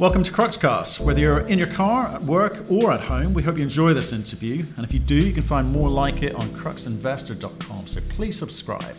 Welcome 0.00 0.24
to 0.24 0.32
Cruxcast. 0.32 0.98
Whether 0.98 1.20
you're 1.20 1.46
in 1.46 1.56
your 1.56 1.68
car, 1.68 2.08
at 2.08 2.20
work, 2.22 2.68
or 2.68 2.90
at 2.90 2.98
home, 2.98 3.32
we 3.32 3.44
hope 3.44 3.58
you 3.58 3.62
enjoy 3.62 3.94
this 3.94 4.12
interview. 4.12 4.64
And 4.74 4.84
if 4.84 4.92
you 4.92 4.98
do, 4.98 5.14
you 5.14 5.32
can 5.32 5.44
find 5.44 5.70
more 5.70 5.88
like 5.88 6.24
it 6.24 6.34
on 6.34 6.48
cruxinvestor.com. 6.48 7.86
So 7.86 8.00
please 8.08 8.36
subscribe. 8.36 8.96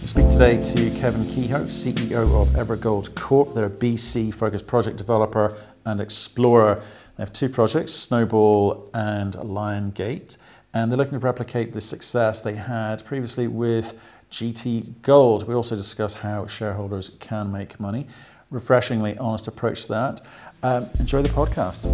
We 0.00 0.06
speak 0.06 0.28
today 0.28 0.62
to 0.62 0.90
Kevin 0.92 1.22
Keough, 1.22 1.66
CEO 1.66 2.40
of 2.40 2.46
Evergold 2.50 3.16
Corp. 3.16 3.52
They're 3.52 3.66
a 3.66 3.70
BC 3.70 4.32
focused 4.32 4.68
project 4.68 4.98
developer 4.98 5.56
and 5.84 6.00
explorer. 6.00 6.80
They 7.16 7.22
have 7.24 7.32
two 7.32 7.48
projects, 7.48 7.92
Snoball 7.92 8.88
and 8.94 9.34
Lion 9.34 9.90
Gate, 9.90 10.36
and 10.74 10.92
they're 10.92 10.96
looking 10.96 11.18
to 11.18 11.26
replicate 11.26 11.72
the 11.72 11.80
success 11.80 12.40
they 12.40 12.54
had 12.54 13.04
previously 13.04 13.48
with 13.48 14.00
GT 14.30 15.02
Gold. 15.02 15.48
We 15.48 15.54
also 15.54 15.74
discuss 15.74 16.14
how 16.14 16.46
shareholders 16.46 17.10
can 17.18 17.50
make 17.50 17.80
money 17.80 18.06
refreshingly 18.50 19.16
honest 19.18 19.48
approach 19.48 19.82
to 19.82 19.88
that. 19.88 20.20
Um, 20.62 20.86
enjoy 20.98 21.22
the 21.22 21.28
podcast. 21.28 21.86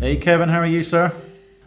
Hey, 0.00 0.16
Kevin, 0.16 0.48
how 0.48 0.58
are 0.58 0.66
you, 0.66 0.84
sir? 0.84 1.12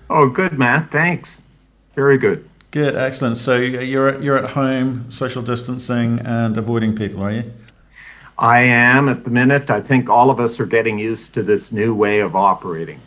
Oh, 0.09 0.29
good, 0.29 0.53
Matt. 0.53 0.91
Thanks. 0.91 1.47
Very 1.95 2.17
good. 2.17 2.47
Good, 2.71 2.95
excellent. 2.95 3.37
So 3.37 3.57
you're 3.57 4.21
you're 4.21 4.37
at 4.37 4.51
home, 4.51 5.09
social 5.09 5.41
distancing, 5.41 6.19
and 6.19 6.57
avoiding 6.57 6.95
people, 6.95 7.23
are 7.23 7.31
you? 7.31 7.51
I 8.37 8.59
am 8.59 9.09
at 9.09 9.23
the 9.23 9.31
minute. 9.31 9.71
I 9.71 9.81
think 9.81 10.09
all 10.09 10.29
of 10.29 10.39
us 10.39 10.59
are 10.59 10.65
getting 10.65 10.99
used 10.99 11.33
to 11.33 11.43
this 11.43 11.71
new 11.71 11.95
way 11.95 12.19
of 12.19 12.35
operating. 12.35 12.99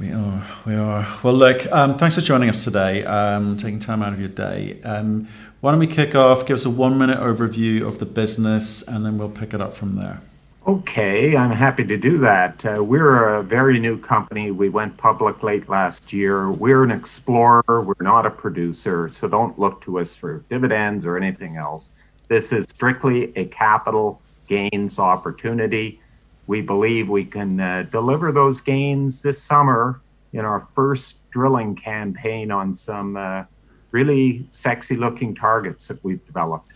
We 0.00 0.10
are, 0.12 0.46
we 0.64 0.74
are. 0.74 1.06
Well, 1.22 1.34
look, 1.34 1.70
um, 1.72 1.98
thanks 1.98 2.14
for 2.14 2.20
joining 2.20 2.48
us 2.48 2.64
today, 2.64 3.04
um, 3.04 3.56
taking 3.56 3.78
time 3.78 4.02
out 4.02 4.12
of 4.12 4.20
your 4.20 4.28
day. 4.28 4.80
Um, 4.82 5.28
why 5.60 5.72
don't 5.72 5.80
we 5.80 5.86
kick 5.86 6.14
off? 6.14 6.46
Give 6.46 6.54
us 6.54 6.64
a 6.64 6.70
one 6.70 6.98
minute 6.98 7.18
overview 7.18 7.84
of 7.84 7.98
the 7.98 8.06
business, 8.06 8.86
and 8.86 9.04
then 9.04 9.18
we'll 9.18 9.28
pick 9.28 9.52
it 9.52 9.60
up 9.60 9.74
from 9.74 9.96
there. 9.96 10.20
Okay, 10.66 11.36
I'm 11.36 11.50
happy 11.50 11.84
to 11.84 11.96
do 11.96 12.18
that. 12.18 12.64
Uh, 12.64 12.84
we're 12.84 13.36
a 13.36 13.42
very 13.42 13.78
new 13.78 13.98
company. 13.98 14.50
We 14.50 14.68
went 14.68 14.96
public 14.98 15.42
late 15.42 15.68
last 15.68 16.12
year. 16.12 16.50
We're 16.50 16.84
an 16.84 16.90
explorer, 16.90 17.62
we're 17.66 17.94
not 18.00 18.26
a 18.26 18.30
producer, 18.30 19.08
so 19.08 19.28
don't 19.28 19.58
look 19.58 19.80
to 19.82 19.98
us 19.98 20.14
for 20.14 20.44
dividends 20.50 21.06
or 21.06 21.16
anything 21.16 21.56
else. 21.56 21.92
This 22.28 22.52
is 22.52 22.64
strictly 22.64 23.34
a 23.34 23.46
capital 23.46 24.20
gains 24.46 24.98
opportunity. 24.98 26.00
We 26.46 26.60
believe 26.60 27.08
we 27.08 27.24
can 27.24 27.58
uh, 27.58 27.86
deliver 27.90 28.30
those 28.30 28.60
gains 28.60 29.22
this 29.22 29.42
summer 29.42 30.00
in 30.34 30.40
our 30.40 30.60
first 30.60 31.28
drilling 31.30 31.74
campaign 31.74 32.50
on 32.50 32.74
some 32.74 33.16
uh, 33.16 33.44
really 33.90 34.46
sexy 34.50 34.96
looking 34.96 35.34
targets 35.34 35.88
that 35.88 36.02
we've 36.04 36.24
developed. 36.26 36.70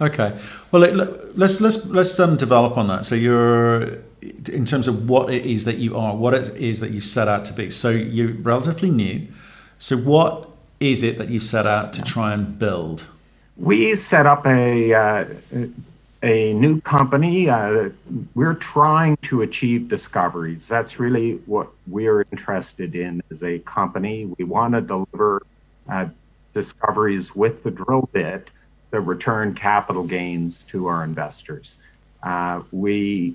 Okay, 0.00 0.38
well 0.70 0.82
let's 1.34 1.60
let's 1.60 1.84
let's 1.86 2.20
um, 2.20 2.36
develop 2.36 2.76
on 2.76 2.86
that. 2.86 3.04
So 3.04 3.14
you're 3.14 3.98
in 4.20 4.64
terms 4.64 4.88
of 4.88 5.08
what 5.08 5.30
it 5.30 5.44
is 5.44 5.64
that 5.64 5.78
you 5.78 5.96
are, 5.96 6.14
what 6.16 6.34
it 6.34 6.56
is 6.56 6.80
that 6.80 6.90
you 6.90 7.00
set 7.00 7.28
out 7.28 7.44
to 7.46 7.52
be. 7.52 7.70
So 7.70 7.90
you're 7.90 8.32
relatively 8.32 8.90
new. 8.90 9.28
So 9.78 9.96
what 9.96 10.52
is 10.80 11.02
it 11.02 11.18
that 11.18 11.28
you 11.28 11.40
set 11.40 11.66
out 11.66 11.92
to 11.94 12.02
try 12.02 12.32
and 12.32 12.58
build? 12.58 13.06
We 13.56 13.94
set 13.96 14.26
up 14.26 14.46
a 14.46 14.94
uh, 14.94 15.24
a 16.22 16.52
new 16.54 16.80
company. 16.80 17.48
Uh, 17.48 17.90
we're 18.34 18.54
trying 18.54 19.16
to 19.22 19.42
achieve 19.42 19.88
discoveries. 19.88 20.68
That's 20.68 20.98
really 20.98 21.34
what 21.46 21.70
we're 21.86 22.24
interested 22.32 22.94
in 22.94 23.22
as 23.30 23.44
a 23.44 23.58
company. 23.60 24.26
We 24.38 24.44
want 24.44 24.74
to 24.74 24.80
deliver 24.80 25.42
uh, 25.88 26.06
discoveries 26.52 27.34
with 27.34 27.62
the 27.62 27.70
drill 27.70 28.08
bit 28.12 28.50
that 28.90 29.00
return 29.00 29.54
capital 29.54 30.02
gains 30.02 30.62
to 30.64 30.86
our 30.86 31.04
investors. 31.04 31.80
Uh, 32.22 32.62
we 32.72 33.34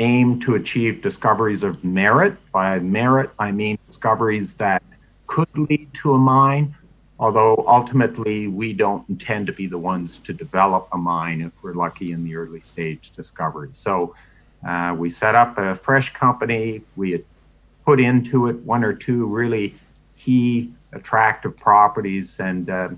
aim 0.00 0.40
to 0.40 0.54
achieve 0.54 1.02
discoveries 1.02 1.62
of 1.62 1.84
merit. 1.84 2.34
By 2.52 2.78
merit, 2.80 3.30
I 3.38 3.52
mean 3.52 3.78
discoveries 3.86 4.54
that 4.54 4.82
could 5.26 5.48
lead 5.56 5.92
to 5.94 6.14
a 6.14 6.18
mine 6.18 6.74
although 7.20 7.62
ultimately 7.68 8.48
we 8.48 8.72
don't 8.72 9.06
intend 9.10 9.46
to 9.46 9.52
be 9.52 9.66
the 9.66 9.78
ones 9.78 10.18
to 10.18 10.32
develop 10.32 10.88
a 10.92 10.98
mine 10.98 11.42
if 11.42 11.52
we're 11.62 11.74
lucky 11.74 12.12
in 12.12 12.24
the 12.24 12.34
early 12.34 12.60
stage 12.60 13.10
discovery. 13.10 13.68
So 13.72 14.14
uh, 14.66 14.96
we 14.98 15.10
set 15.10 15.34
up 15.34 15.58
a 15.58 15.74
fresh 15.74 16.14
company. 16.14 16.80
We 16.96 17.22
put 17.84 18.00
into 18.00 18.48
it 18.48 18.56
one 18.60 18.82
or 18.82 18.94
two 18.94 19.26
really 19.26 19.74
key 20.16 20.72
attractive 20.92 21.56
properties, 21.56 22.40
and 22.40 22.70
uh, 22.70 22.88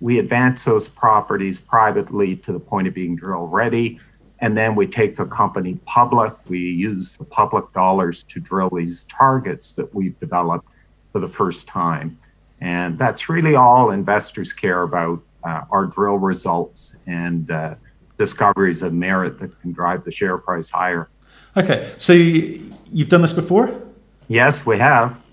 we 0.00 0.18
advance 0.18 0.64
those 0.64 0.88
properties 0.88 1.58
privately 1.58 2.36
to 2.36 2.52
the 2.52 2.60
point 2.60 2.88
of 2.88 2.94
being 2.94 3.16
drill 3.16 3.46
ready. 3.46 4.00
And 4.40 4.56
then 4.56 4.74
we 4.74 4.86
take 4.86 5.16
the 5.16 5.24
company 5.24 5.78
public. 5.86 6.34
We 6.48 6.58
use 6.58 7.16
the 7.16 7.24
public 7.24 7.72
dollars 7.72 8.24
to 8.24 8.40
drill 8.40 8.70
these 8.70 9.04
targets 9.04 9.74
that 9.74 9.94
we've 9.94 10.18
developed 10.20 10.66
for 11.12 11.20
the 11.20 11.28
first 11.28 11.66
time. 11.68 12.18
And 12.60 12.98
that's 12.98 13.28
really 13.28 13.54
all 13.54 13.90
investors 13.90 14.52
care 14.52 14.82
about 14.82 15.22
uh, 15.44 15.62
are 15.70 15.86
drill 15.86 16.18
results 16.18 16.96
and 17.06 17.50
uh, 17.50 17.74
discoveries 18.18 18.82
of 18.82 18.92
merit 18.92 19.38
that 19.38 19.60
can 19.60 19.72
drive 19.72 20.04
the 20.04 20.12
share 20.12 20.38
price 20.38 20.70
higher. 20.70 21.08
Okay, 21.56 21.92
so 21.98 22.12
you've 22.12 23.08
done 23.08 23.22
this 23.22 23.32
before? 23.32 23.80
Yes, 24.28 24.66
we 24.66 24.78
have. 24.78 25.23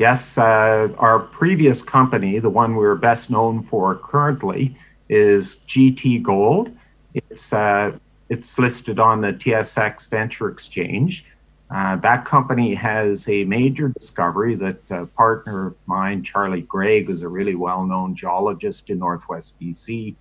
Yes, 0.00 0.38
uh, 0.38 0.88
our 0.96 1.18
previous 1.18 1.82
company, 1.82 2.38
the 2.38 2.48
one 2.48 2.74
we're 2.74 2.94
best 2.94 3.28
known 3.28 3.62
for 3.62 3.96
currently, 3.96 4.74
is 5.10 5.56
GT 5.68 6.22
Gold. 6.22 6.74
It's 7.12 7.52
uh, 7.52 7.98
it's 8.30 8.58
listed 8.58 8.98
on 8.98 9.20
the 9.20 9.34
TSX 9.34 10.08
Venture 10.08 10.48
Exchange. 10.48 11.26
Uh, 11.70 11.96
that 11.96 12.24
company 12.24 12.72
has 12.72 13.28
a 13.28 13.44
major 13.44 13.90
discovery 13.90 14.54
that 14.54 14.78
a 14.88 15.04
partner 15.04 15.66
of 15.66 15.74
mine, 15.84 16.22
Charlie 16.22 16.62
Greig, 16.62 17.08
who's 17.08 17.20
a 17.20 17.28
really 17.28 17.54
well 17.54 17.84
known 17.84 18.14
geologist 18.14 18.88
in 18.88 19.00
Northwest 19.00 19.60
BC, 19.60 20.14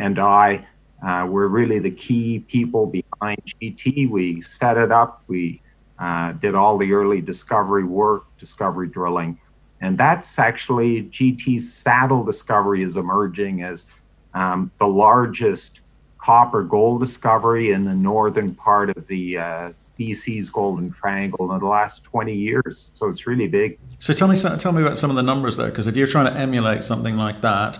and 0.00 0.18
I 0.18 0.66
uh, 1.06 1.28
were 1.30 1.46
really 1.46 1.78
the 1.78 1.92
key 1.92 2.40
people 2.40 2.86
behind 2.86 3.40
GT. 3.46 4.10
We 4.10 4.40
set 4.40 4.76
it 4.76 4.90
up, 4.90 5.22
we 5.28 5.61
uh, 6.02 6.32
did 6.32 6.56
all 6.56 6.76
the 6.78 6.92
early 6.92 7.20
discovery 7.20 7.84
work, 7.84 8.24
discovery 8.36 8.88
drilling. 8.88 9.38
And 9.80 9.96
that's 9.96 10.36
actually 10.36 11.04
GT's 11.04 11.72
saddle 11.72 12.24
discovery 12.24 12.82
is 12.82 12.96
emerging 12.96 13.62
as 13.62 13.86
um, 14.34 14.72
the 14.78 14.86
largest 14.88 15.82
copper 16.18 16.64
gold 16.64 16.98
discovery 17.00 17.70
in 17.70 17.84
the 17.84 17.94
northern 17.94 18.52
part 18.52 18.90
of 18.96 19.06
the 19.06 19.38
uh, 19.38 19.72
BC's 19.96 20.50
Golden 20.50 20.90
Triangle 20.90 21.52
in 21.52 21.60
the 21.60 21.66
last 21.66 22.02
20 22.02 22.34
years. 22.34 22.90
So 22.94 23.08
it's 23.08 23.28
really 23.28 23.46
big. 23.46 23.78
So 24.00 24.12
tell 24.12 24.26
me, 24.26 24.36
tell 24.36 24.72
me 24.72 24.82
about 24.82 24.98
some 24.98 25.10
of 25.10 25.14
the 25.14 25.22
numbers 25.22 25.56
there, 25.56 25.68
because 25.68 25.86
if 25.86 25.94
you're 25.94 26.08
trying 26.08 26.32
to 26.32 26.36
emulate 26.36 26.82
something 26.82 27.16
like 27.16 27.42
that, 27.42 27.78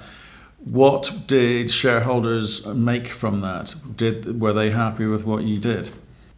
what 0.59 1.13
did 1.27 1.73
shareholders 1.73 2.65
make 2.67 3.09
from 3.09 3.41
that? 3.41 3.75
Did 3.97 4.41
were 4.41 4.53
they 4.53 4.71
happy 4.71 5.07
with 5.07 5.25
what 5.25 5.43
you 5.43 5.57
did? 5.57 5.91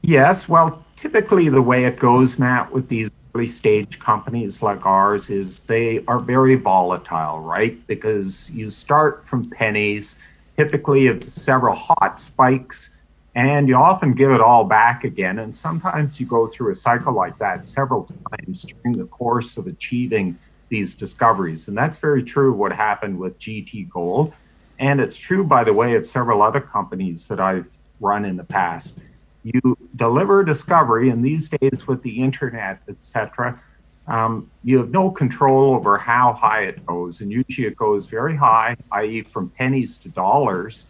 Yes. 0.07 0.51
Well, 0.51 0.85
typically 0.97 1.49
the 1.49 1.63
way 1.63 1.87
it 1.87 1.99
goes, 1.99 2.39
Matt, 2.39 2.71
with 2.71 2.89
these 2.89 3.11
early 3.35 3.47
stage 3.47 3.99
companies 3.99 4.63
like 4.63 4.85
ours 4.85 5.31
is 5.31 5.63
they 5.63 6.05
are 6.05 6.19
very 6.19 6.57
volatile, 6.57 7.41
right? 7.41 7.75
Because 7.87 8.51
you 8.51 8.69
start 8.69 9.27
from 9.27 9.49
pennies, 9.49 10.23
typically 10.59 11.07
of 11.07 11.27
several 11.27 11.75
hot 11.75 12.21
spikes 12.21 13.01
and 13.35 13.67
you 13.67 13.77
often 13.77 14.13
give 14.13 14.31
it 14.31 14.43
all 14.43 14.65
back 14.65 15.05
again. 15.05 15.39
And 15.39 15.57
sometimes 15.57 16.21
you 16.21 16.27
go 16.27 16.49
through 16.49 16.71
a 16.71 16.75
cycle 16.75 17.15
like 17.15 17.39
that 17.39 17.67
several 17.67 18.07
times 18.31 18.63
during 18.63 18.99
the 18.99 19.07
course 19.07 19.57
of 19.57 19.67
achieving 19.67 20.39
these 20.69 20.93
discoveries. 20.95 21.69
And 21.69 21.77
that's 21.77 21.97
very 21.97 22.23
true 22.23 22.53
what 22.53 22.73
happened 22.73 23.19
with 23.19 23.39
GT 23.39 23.89
Gold. 23.89 24.35
And 24.79 25.01
it's 25.01 25.19
true, 25.19 25.45
by 25.45 25.65
the 25.65 25.73
way, 25.73 25.95
of 25.95 26.07
several 26.07 26.43
other 26.43 26.61
companies 26.61 27.27
that 27.29 27.41
I've 27.41 27.73
run 28.01 28.27
in 28.27 28.37
the 28.37 28.45
past. 28.45 29.01
You 29.45 29.74
deliver 29.97 30.45
discovery, 30.45 31.11
and 31.11 31.25
these 31.25 31.49
days 31.49 31.87
with 31.87 32.03
the 32.03 32.23
internet, 32.23 32.81
etc., 32.89 33.61
um, 34.07 34.51
you 34.63 34.77
have 34.79 34.91
no 34.91 35.11
control 35.11 35.75
over 35.75 35.97
how 35.97 36.35
high 36.35 36.65
it 36.65 36.85
goes. 36.85 37.23
And 37.23 37.33
usually 37.33 37.67
it 37.67 37.77
goes 37.77 38.07
very 38.07 38.37
high, 38.37 38.77
i.e., 38.93 39.23
from 39.23 39.49
pennies 39.51 39.97
to 39.99 40.11
dollars 40.11 40.87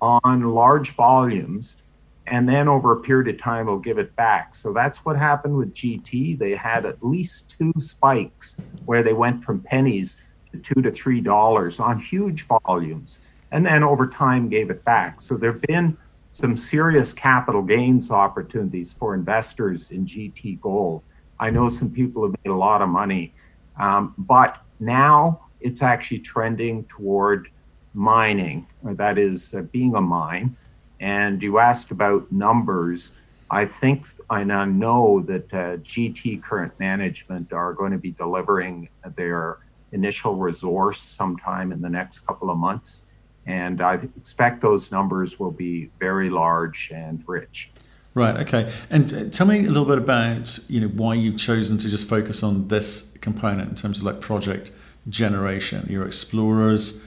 on 0.00 0.42
large 0.42 0.90
volumes 0.90 1.84
and 2.28 2.48
then 2.48 2.68
over 2.68 2.92
a 2.92 3.00
period 3.00 3.32
of 3.34 3.40
time 3.40 3.66
will 3.66 3.78
give 3.78 3.98
it 3.98 4.14
back. 4.16 4.54
So 4.54 4.72
that's 4.72 5.04
what 5.04 5.16
happened 5.16 5.56
with 5.56 5.74
GT. 5.74 6.38
They 6.38 6.54
had 6.54 6.84
at 6.84 7.04
least 7.04 7.56
two 7.58 7.72
spikes 7.78 8.60
where 8.84 9.02
they 9.02 9.12
went 9.12 9.44
from 9.44 9.60
pennies 9.60 10.22
to 10.52 10.58
two 10.58 10.82
to 10.82 10.90
three 10.90 11.20
dollars 11.20 11.78
on 11.78 12.00
huge 12.00 12.46
volumes, 12.46 13.20
and 13.52 13.64
then 13.64 13.84
over 13.84 14.06
time 14.06 14.48
gave 14.48 14.70
it 14.70 14.84
back. 14.84 15.20
So 15.20 15.36
there've 15.36 15.60
been 15.62 15.96
some 16.36 16.54
serious 16.54 17.14
capital 17.14 17.62
gains 17.62 18.10
opportunities 18.10 18.92
for 18.92 19.14
investors 19.14 19.90
in 19.90 20.04
GT 20.04 20.60
Gold. 20.60 21.02
I 21.40 21.48
know 21.48 21.70
some 21.70 21.90
people 21.90 22.24
have 22.24 22.36
made 22.44 22.50
a 22.50 22.54
lot 22.54 22.82
of 22.82 22.90
money, 22.90 23.32
um, 23.80 24.12
but 24.18 24.58
now 24.78 25.46
it's 25.62 25.80
actually 25.80 26.18
trending 26.18 26.84
toward 26.84 27.48
mining, 27.94 28.66
or 28.84 28.92
that 28.92 29.16
is 29.16 29.54
uh, 29.54 29.62
being 29.62 29.94
a 29.94 30.00
mine. 30.02 30.54
And 31.00 31.42
you 31.42 31.58
asked 31.58 31.90
about 31.90 32.30
numbers. 32.30 33.16
I 33.50 33.64
think 33.64 34.04
and 34.28 34.52
I 34.52 34.66
know 34.66 35.20
that 35.20 35.54
uh, 35.54 35.78
GT 35.78 36.42
current 36.42 36.78
management 36.78 37.54
are 37.54 37.72
going 37.72 37.92
to 37.92 37.98
be 37.98 38.10
delivering 38.10 38.90
their 39.16 39.60
initial 39.92 40.36
resource 40.36 41.00
sometime 41.00 41.72
in 41.72 41.80
the 41.80 41.88
next 41.88 42.26
couple 42.26 42.50
of 42.50 42.58
months. 42.58 43.10
And 43.46 43.80
I 43.80 43.94
expect 44.16 44.60
those 44.60 44.90
numbers 44.90 45.38
will 45.38 45.52
be 45.52 45.90
very 46.00 46.30
large 46.30 46.90
and 46.92 47.22
rich. 47.26 47.70
Right. 48.14 48.36
Okay. 48.38 48.72
And 48.90 49.12
uh, 49.12 49.24
tell 49.30 49.46
me 49.46 49.66
a 49.66 49.68
little 49.68 49.84
bit 49.84 49.98
about 49.98 50.58
you 50.68 50.80
know 50.80 50.88
why 50.88 51.14
you've 51.14 51.36
chosen 51.36 51.76
to 51.78 51.88
just 51.88 52.08
focus 52.08 52.42
on 52.42 52.68
this 52.68 53.14
component 53.20 53.68
in 53.68 53.74
terms 53.76 53.98
of 53.98 54.04
like 54.04 54.20
project 54.20 54.70
generation. 55.08 55.86
You're 55.88 56.06
explorers. 56.06 57.02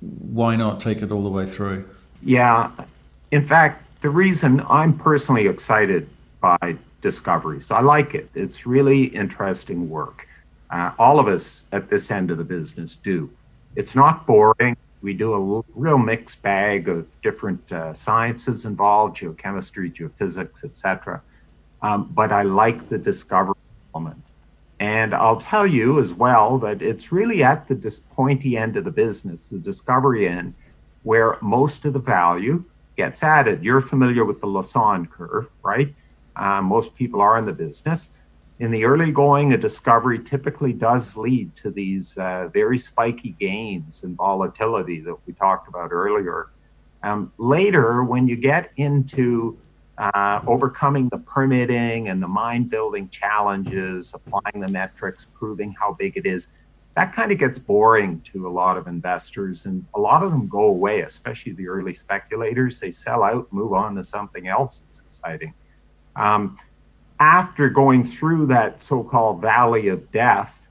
Why 0.00 0.56
not 0.56 0.78
take 0.78 1.02
it 1.02 1.10
all 1.10 1.22
the 1.22 1.30
way 1.30 1.46
through? 1.46 1.88
Yeah. 2.22 2.70
In 3.30 3.44
fact, 3.44 3.84
the 4.02 4.10
reason 4.10 4.62
I'm 4.68 4.96
personally 4.98 5.46
excited 5.46 6.08
by 6.40 6.76
discoveries, 7.00 7.70
I 7.70 7.80
like 7.80 8.14
it. 8.14 8.28
It's 8.34 8.66
really 8.66 9.04
interesting 9.04 9.88
work. 9.88 10.26
Uh, 10.70 10.92
all 10.98 11.18
of 11.18 11.26
us 11.26 11.68
at 11.72 11.88
this 11.88 12.10
end 12.10 12.30
of 12.30 12.38
the 12.38 12.44
business 12.44 12.96
do. 12.96 13.30
It's 13.76 13.96
not 13.96 14.26
boring 14.26 14.76
we 15.02 15.14
do 15.14 15.32
a 15.32 15.64
real 15.74 15.98
mixed 15.98 16.42
bag 16.42 16.88
of 16.88 17.06
different 17.22 17.72
uh, 17.72 17.94
sciences 17.94 18.64
involved 18.64 19.16
geochemistry 19.16 19.92
geophysics 19.92 20.64
etc 20.64 21.22
um, 21.82 22.10
but 22.14 22.32
i 22.32 22.42
like 22.42 22.88
the 22.88 22.98
discovery 22.98 23.54
element. 23.94 24.22
And 24.78 25.14
i'll 25.14 25.36
tell 25.36 25.66
you 25.66 25.98
as 25.98 26.14
well 26.14 26.58
that 26.58 26.82
it's 26.82 27.12
really 27.12 27.42
at 27.42 27.68
the 27.68 27.74
dis- 27.74 28.00
pointy 28.00 28.56
end 28.56 28.76
of 28.76 28.84
the 28.84 28.90
business 28.90 29.50
the 29.50 29.58
discovery 29.58 30.28
end 30.28 30.54
where 31.02 31.38
most 31.40 31.84
of 31.86 31.94
the 31.94 31.98
value 31.98 32.64
gets 32.96 33.22
added. 33.22 33.64
You're 33.64 33.80
familiar 33.80 34.26
with 34.26 34.40
the 34.40 34.46
lassonde 34.46 35.10
curve 35.10 35.50
right? 35.62 35.94
Uh, 36.36 36.62
most 36.62 36.94
people 36.94 37.20
are 37.20 37.38
in 37.38 37.44
the 37.46 37.52
business 37.52 38.18
in 38.60 38.70
the 38.70 38.84
early 38.84 39.10
going, 39.10 39.54
a 39.54 39.58
discovery 39.58 40.18
typically 40.18 40.74
does 40.74 41.16
lead 41.16 41.56
to 41.56 41.70
these 41.70 42.18
uh, 42.18 42.48
very 42.52 42.78
spiky 42.78 43.34
gains 43.40 44.04
and 44.04 44.14
volatility 44.16 45.00
that 45.00 45.16
we 45.26 45.32
talked 45.32 45.66
about 45.66 45.92
earlier. 45.92 46.50
Um, 47.02 47.32
later, 47.38 48.04
when 48.04 48.28
you 48.28 48.36
get 48.36 48.70
into 48.76 49.58
uh, 49.96 50.42
overcoming 50.46 51.08
the 51.08 51.16
permitting 51.16 52.10
and 52.10 52.22
the 52.22 52.28
mine 52.28 52.64
building 52.64 53.08
challenges, 53.08 54.14
applying 54.14 54.60
the 54.60 54.68
metrics, 54.68 55.24
proving 55.24 55.74
how 55.80 55.94
big 55.94 56.18
it 56.18 56.26
is, 56.26 56.58
that 56.96 57.14
kind 57.14 57.32
of 57.32 57.38
gets 57.38 57.58
boring 57.58 58.20
to 58.32 58.46
a 58.46 58.50
lot 58.50 58.76
of 58.76 58.86
investors. 58.86 59.64
And 59.64 59.86
a 59.94 59.98
lot 59.98 60.22
of 60.22 60.32
them 60.32 60.48
go 60.48 60.64
away, 60.64 61.00
especially 61.00 61.52
the 61.52 61.66
early 61.66 61.94
speculators. 61.94 62.78
They 62.78 62.90
sell 62.90 63.22
out, 63.22 63.50
move 63.54 63.72
on 63.72 63.94
to 63.94 64.04
something 64.04 64.48
else 64.48 64.80
that's 64.80 65.00
exciting. 65.00 65.54
Um, 66.14 66.58
after 67.20 67.68
going 67.68 68.02
through 68.02 68.46
that 68.46 68.82
so 68.82 69.04
called 69.04 69.42
valley 69.42 69.88
of 69.88 70.10
death 70.10 70.68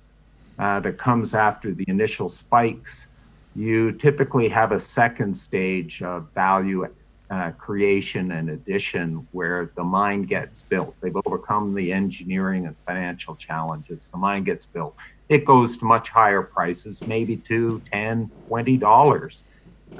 uh, 0.57 0.79
that 0.79 0.97
comes 0.97 1.35
after 1.35 1.73
the 1.73 1.85
initial 1.87 2.27
spikes, 2.27 3.09
you 3.55 3.91
typically 3.93 4.49
have 4.49 4.71
a 4.71 4.79
second 4.79 5.33
stage 5.33 6.01
of 6.01 6.27
value 6.33 6.87
uh, 7.29 7.51
creation 7.51 8.31
and 8.31 8.49
addition 8.49 9.27
where 9.31 9.71
the 9.75 9.83
mine 9.83 10.23
gets 10.23 10.63
built. 10.63 10.95
They've 10.99 11.15
overcome 11.25 11.75
the 11.75 11.93
engineering 11.93 12.65
and 12.65 12.75
financial 12.79 13.35
challenges. 13.35 14.09
The 14.09 14.17
mine 14.17 14.43
gets 14.43 14.65
built. 14.65 14.95
It 15.29 15.45
goes 15.45 15.77
to 15.77 15.85
much 15.85 16.09
higher 16.09 16.41
prices, 16.41 17.05
maybe 17.05 17.37
two, 17.37 17.83
ten, 17.91 18.31
twenty 18.47 18.77
dollars. 18.77 19.45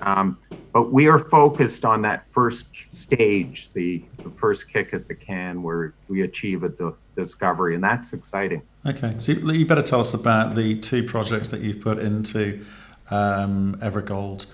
Um, 0.02 0.38
but 0.72 0.92
we 0.92 1.08
are 1.08 1.20
focused 1.20 1.84
on 1.84 2.02
that 2.04 2.26
first 2.32 2.76
stage, 2.94 3.72
the, 3.74 4.04
the 4.24 4.30
first 4.30 4.72
kick 4.72 4.94
at 4.94 5.08
the 5.08 5.16
can 5.16 5.64
where 5.64 5.94
we 6.08 6.22
achieve 6.22 6.64
a 6.64 6.70
d- 6.70 6.92
discovery, 7.16 7.76
and 7.76 7.84
that's 7.84 8.14
exciting. 8.14 8.62
Okay, 8.86 9.16
so 9.20 9.32
you 9.32 9.66
better 9.66 9.82
tell 9.82 10.00
us 10.00 10.14
about 10.14 10.56
the 10.56 10.76
two 10.80 11.04
projects 11.04 11.50
that 11.50 11.62
you've 11.62 11.82
put 11.82 12.00
into 12.00 12.64
um, 13.10 13.78
Evergold. 13.82 14.46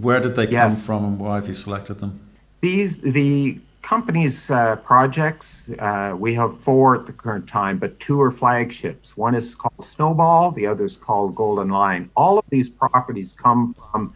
Where 0.00 0.20
did 0.20 0.36
they 0.36 0.46
come 0.46 0.52
yes. 0.52 0.86
from, 0.86 1.04
and 1.04 1.18
why 1.18 1.36
have 1.36 1.48
you 1.48 1.54
selected 1.54 1.94
them? 1.94 2.20
These 2.60 3.00
the 3.00 3.58
company's 3.82 4.50
uh, 4.50 4.76
projects. 4.76 5.70
Uh, 5.78 6.14
we 6.16 6.34
have 6.34 6.58
four 6.60 6.94
at 6.94 7.06
the 7.06 7.12
current 7.12 7.48
time, 7.48 7.78
but 7.78 7.98
two 7.98 8.20
are 8.20 8.30
flagships. 8.30 9.16
One 9.16 9.34
is 9.34 9.54
called 9.54 9.82
Snoball, 9.82 10.50
the 10.50 10.66
other 10.66 10.84
is 10.84 10.98
called 10.98 11.34
Golden 11.34 11.70
Lion. 11.70 12.10
All 12.14 12.38
of 12.38 12.44
these 12.50 12.68
properties 12.68 13.32
come 13.32 13.74
from 13.90 14.12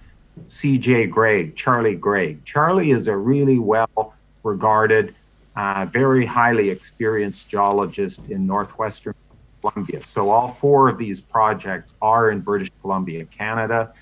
CJ 0.46 1.10
Greig, 1.10 1.56
Charlie 1.56 1.94
Greig. 1.94 2.44
Charlie 2.44 2.90
is 2.90 3.08
a 3.08 3.16
really 3.16 3.58
well 3.58 4.14
regarded, 4.42 5.14
uh, 5.56 5.86
very 5.90 6.26
highly 6.26 6.70
experienced 6.70 7.48
geologist 7.48 8.28
in 8.30 8.46
northwestern 8.46 9.14
Columbia. 9.60 10.02
So 10.04 10.30
all 10.30 10.48
four 10.48 10.88
of 10.88 10.98
these 10.98 11.20
projects 11.20 11.94
are 12.02 12.30
in 12.30 12.40
British 12.40 12.70
Columbia, 12.80 13.24
Canada. 13.26 13.92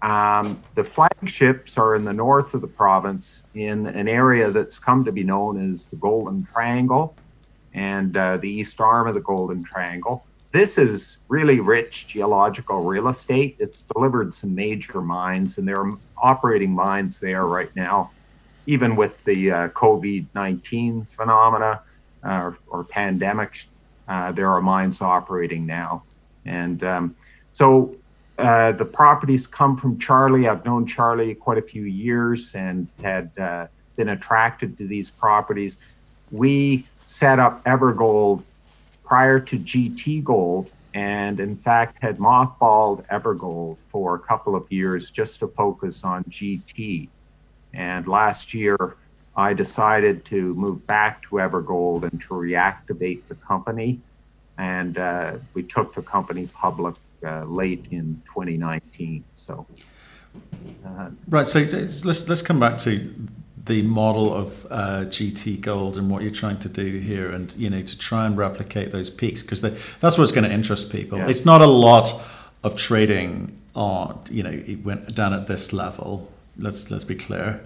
Um, 0.00 0.60
the 0.74 0.82
flagships 0.82 1.78
are 1.78 1.94
in 1.94 2.04
the 2.04 2.12
north 2.12 2.54
of 2.54 2.60
the 2.60 2.66
province 2.66 3.50
in 3.54 3.86
an 3.86 4.08
area 4.08 4.50
that's 4.50 4.78
come 4.78 5.04
to 5.04 5.12
be 5.12 5.22
known 5.22 5.70
as 5.70 5.86
the 5.86 5.96
Golden 5.96 6.44
Triangle 6.44 7.14
and 7.72 8.16
uh, 8.16 8.36
the 8.38 8.50
east 8.50 8.80
arm 8.80 9.06
of 9.06 9.14
the 9.14 9.20
Golden 9.20 9.62
Triangle. 9.62 10.26
This 10.52 10.76
is 10.76 11.18
really 11.28 11.60
rich 11.60 12.06
geological 12.06 12.82
real 12.82 13.08
estate. 13.08 13.56
It's 13.58 13.82
delivered 13.82 14.34
some 14.34 14.54
major 14.54 15.00
mines, 15.00 15.56
and 15.56 15.66
there 15.66 15.80
are 15.80 15.96
operating 16.18 16.72
mines 16.72 17.18
there 17.18 17.46
right 17.46 17.74
now, 17.74 18.10
even 18.66 18.94
with 18.94 19.24
the 19.24 19.50
uh, 19.50 19.68
COVID 19.68 20.26
19 20.34 21.04
phenomena 21.04 21.80
uh, 22.22 22.52
or 22.68 22.84
pandemic. 22.84 23.64
Uh, 24.06 24.30
there 24.32 24.50
are 24.50 24.60
mines 24.60 25.00
operating 25.00 25.64
now. 25.64 26.02
And 26.44 26.84
um, 26.84 27.16
so 27.50 27.96
uh, 28.38 28.72
the 28.72 28.84
properties 28.84 29.46
come 29.46 29.74
from 29.74 29.98
Charlie. 29.98 30.48
I've 30.48 30.66
known 30.66 30.84
Charlie 30.86 31.34
quite 31.34 31.56
a 31.56 31.62
few 31.62 31.84
years 31.84 32.54
and 32.54 32.88
had 33.02 33.30
uh, 33.38 33.68
been 33.96 34.10
attracted 34.10 34.76
to 34.78 34.86
these 34.86 35.08
properties. 35.08 35.80
We 36.30 36.86
set 37.06 37.38
up 37.38 37.64
Evergold 37.64 38.42
prior 39.12 39.38
to 39.38 39.58
GT 39.58 40.24
Gold, 40.24 40.72
and 40.94 41.38
in 41.38 41.54
fact 41.54 42.02
had 42.02 42.16
mothballed 42.16 43.06
Evergold 43.08 43.76
for 43.76 44.14
a 44.14 44.18
couple 44.18 44.56
of 44.56 44.64
years 44.72 45.10
just 45.10 45.40
to 45.40 45.48
focus 45.48 46.02
on 46.02 46.24
GT. 46.24 47.10
And 47.74 48.08
last 48.08 48.54
year, 48.54 48.96
I 49.36 49.52
decided 49.52 50.24
to 50.32 50.54
move 50.54 50.86
back 50.86 51.20
to 51.24 51.30
Evergold 51.46 52.04
and 52.04 52.22
to 52.22 52.28
reactivate 52.28 53.20
the 53.28 53.34
company. 53.34 54.00
And 54.56 54.96
uh, 54.96 55.32
we 55.52 55.62
took 55.62 55.92
the 55.92 56.00
company 56.00 56.46
public 56.46 56.94
uh, 57.22 57.44
late 57.44 57.88
in 57.90 58.22
2019. 58.34 59.24
So, 59.34 59.66
uh, 60.86 61.10
right. 61.28 61.46
So 61.46 61.58
let's 61.58 62.26
let's 62.30 62.40
come 62.40 62.58
back 62.58 62.78
to 62.78 63.14
the 63.64 63.82
model 63.82 64.34
of 64.34 64.66
uh, 64.70 65.04
GT 65.06 65.60
Gold 65.60 65.96
and 65.96 66.10
what 66.10 66.22
you're 66.22 66.30
trying 66.30 66.58
to 66.60 66.68
do 66.68 66.98
here, 66.98 67.30
and 67.30 67.54
you 67.56 67.70
know 67.70 67.82
to 67.82 67.98
try 67.98 68.26
and 68.26 68.36
replicate 68.36 68.92
those 68.92 69.10
peaks 69.10 69.42
because 69.42 69.62
that's 69.62 70.18
what's 70.18 70.32
going 70.32 70.44
to 70.44 70.52
interest 70.52 70.90
people. 70.90 71.18
Yes. 71.18 71.30
It's 71.30 71.44
not 71.44 71.60
a 71.60 71.66
lot 71.66 72.20
of 72.64 72.76
trading 72.76 73.58
on 73.74 74.20
you 74.30 74.42
know 74.42 74.50
it 74.50 74.84
went 74.84 75.14
down 75.14 75.32
at 75.32 75.46
this 75.46 75.72
level. 75.72 76.30
Let's 76.58 76.90
let's 76.90 77.04
be 77.04 77.14
clear. 77.14 77.62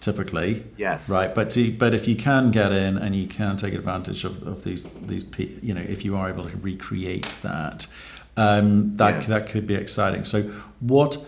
Typically, 0.00 0.64
yes, 0.76 1.10
right. 1.10 1.34
But 1.34 1.50
to, 1.50 1.72
but 1.72 1.92
if 1.92 2.06
you 2.06 2.14
can 2.14 2.52
get 2.52 2.70
in 2.70 2.96
and 2.96 3.16
you 3.16 3.26
can 3.26 3.56
take 3.56 3.74
advantage 3.74 4.24
of, 4.24 4.46
of 4.46 4.62
these 4.62 4.84
these 5.02 5.26
you 5.60 5.74
know 5.74 5.80
if 5.80 6.04
you 6.04 6.16
are 6.16 6.28
able 6.28 6.48
to 6.48 6.56
recreate 6.58 7.26
that, 7.42 7.88
um, 8.36 8.96
that 8.96 9.16
yes. 9.16 9.28
that 9.28 9.48
could 9.48 9.66
be 9.66 9.74
exciting. 9.74 10.24
So 10.24 10.42
what 10.78 11.18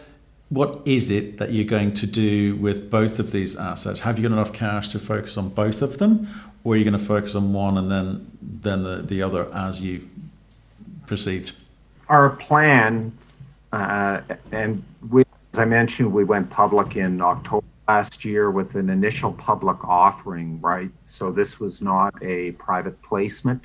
what 0.51 0.83
is 0.85 1.11
it 1.11 1.39
that 1.39 1.53
you're 1.53 1.65
going 1.65 1.95
to 1.95 2.07
do 2.07 2.57
with 2.57 2.91
both 2.91 3.19
of 3.19 3.31
these 3.31 3.57
assets? 3.57 4.01
Have 4.01 4.19
you 4.19 4.29
got 4.29 4.35
enough 4.35 4.53
cash 4.53 4.89
to 4.91 4.99
focus 4.99 5.37
on 5.37 5.49
both 5.49 5.81
of 5.81 5.99
them, 5.99 6.29
or 6.65 6.75
are 6.75 6.77
you 6.77 6.85
going 6.85 6.99
to 6.99 7.05
focus 7.05 7.35
on 7.35 7.53
one 7.53 7.79
and 7.79 7.91
then 7.91 8.31
then 8.43 8.83
the, 8.83 8.97
the 8.97 9.23
other 9.23 9.53
as 9.55 9.81
you 9.81 10.09
proceed? 11.07 11.53
Our 12.09 12.31
plan, 12.31 13.13
uh, 13.73 14.23
and 14.51 14.83
we, 15.09 15.23
as 15.53 15.61
I 15.61 15.65
mentioned, 15.65 16.13
we 16.13 16.25
went 16.25 16.51
public 16.51 16.97
in 16.97 17.21
October 17.21 17.65
last 17.87 18.25
year 18.25 18.51
with 18.51 18.75
an 18.75 18.91
initial 18.91 19.33
public 19.33 19.85
offering, 19.85 20.61
right? 20.61 20.91
So 21.05 21.31
this 21.31 21.61
was 21.61 21.81
not 21.81 22.21
a 22.23 22.53
private 22.53 23.01
placement 23.03 23.63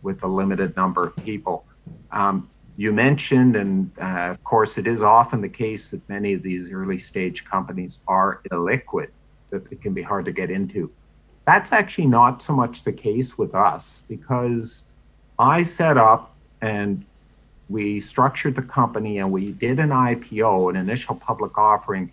with 0.00 0.22
a 0.22 0.26
limited 0.26 0.76
number 0.76 1.06
of 1.06 1.16
people. 1.16 1.64
Um, 2.10 2.48
you 2.76 2.92
mentioned, 2.92 3.56
and 3.56 3.90
uh, 4.00 4.28
of 4.30 4.42
course, 4.44 4.78
it 4.78 4.86
is 4.86 5.02
often 5.02 5.40
the 5.40 5.48
case 5.48 5.90
that 5.90 6.08
many 6.08 6.32
of 6.32 6.42
these 6.42 6.70
early 6.70 6.98
stage 6.98 7.44
companies 7.44 8.00
are 8.08 8.40
illiquid, 8.50 9.08
that 9.50 9.70
it 9.70 9.82
can 9.82 9.92
be 9.92 10.02
hard 10.02 10.24
to 10.24 10.32
get 10.32 10.50
into. 10.50 10.90
That's 11.44 11.72
actually 11.72 12.06
not 12.06 12.40
so 12.40 12.54
much 12.54 12.84
the 12.84 12.92
case 12.92 13.36
with 13.36 13.54
us 13.54 14.04
because 14.08 14.84
I 15.38 15.64
set 15.64 15.96
up 15.98 16.34
and 16.60 17.04
we 17.68 18.00
structured 18.00 18.54
the 18.54 18.62
company 18.62 19.18
and 19.18 19.30
we 19.32 19.52
did 19.52 19.78
an 19.78 19.90
IPO, 19.90 20.70
an 20.70 20.76
initial 20.76 21.16
public 21.16 21.58
offering, 21.58 22.12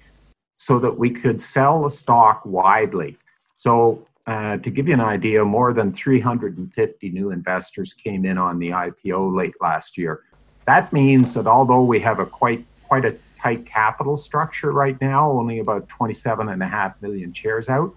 so 0.57 0.79
that 0.79 0.97
we 0.97 1.09
could 1.09 1.41
sell 1.41 1.83
the 1.83 1.89
stock 1.89 2.41
widely. 2.45 3.17
So, 3.57 4.05
uh, 4.27 4.57
to 4.57 4.69
give 4.69 4.87
you 4.87 4.93
an 4.93 5.01
idea, 5.01 5.43
more 5.43 5.73
than 5.73 5.91
350 5.91 7.09
new 7.09 7.31
investors 7.31 7.93
came 7.93 8.25
in 8.25 8.37
on 8.37 8.59
the 8.59 8.69
IPO 8.69 9.35
late 9.35 9.55
last 9.59 9.97
year. 9.97 10.21
That 10.65 10.93
means 10.93 11.33
that 11.33 11.47
although 11.47 11.83
we 11.83 11.99
have 12.01 12.19
a 12.19 12.25
quite 12.25 12.65
quite 12.87 13.05
a 13.05 13.15
tight 13.41 13.65
capital 13.65 14.17
structure 14.17 14.71
right 14.71 14.99
now, 14.99 15.31
only 15.31 15.59
about 15.59 15.87
27 15.87 16.49
and 16.49 16.61
a 16.61 16.67
half 16.67 17.01
million 17.01 17.31
shares 17.31 17.69
out, 17.69 17.95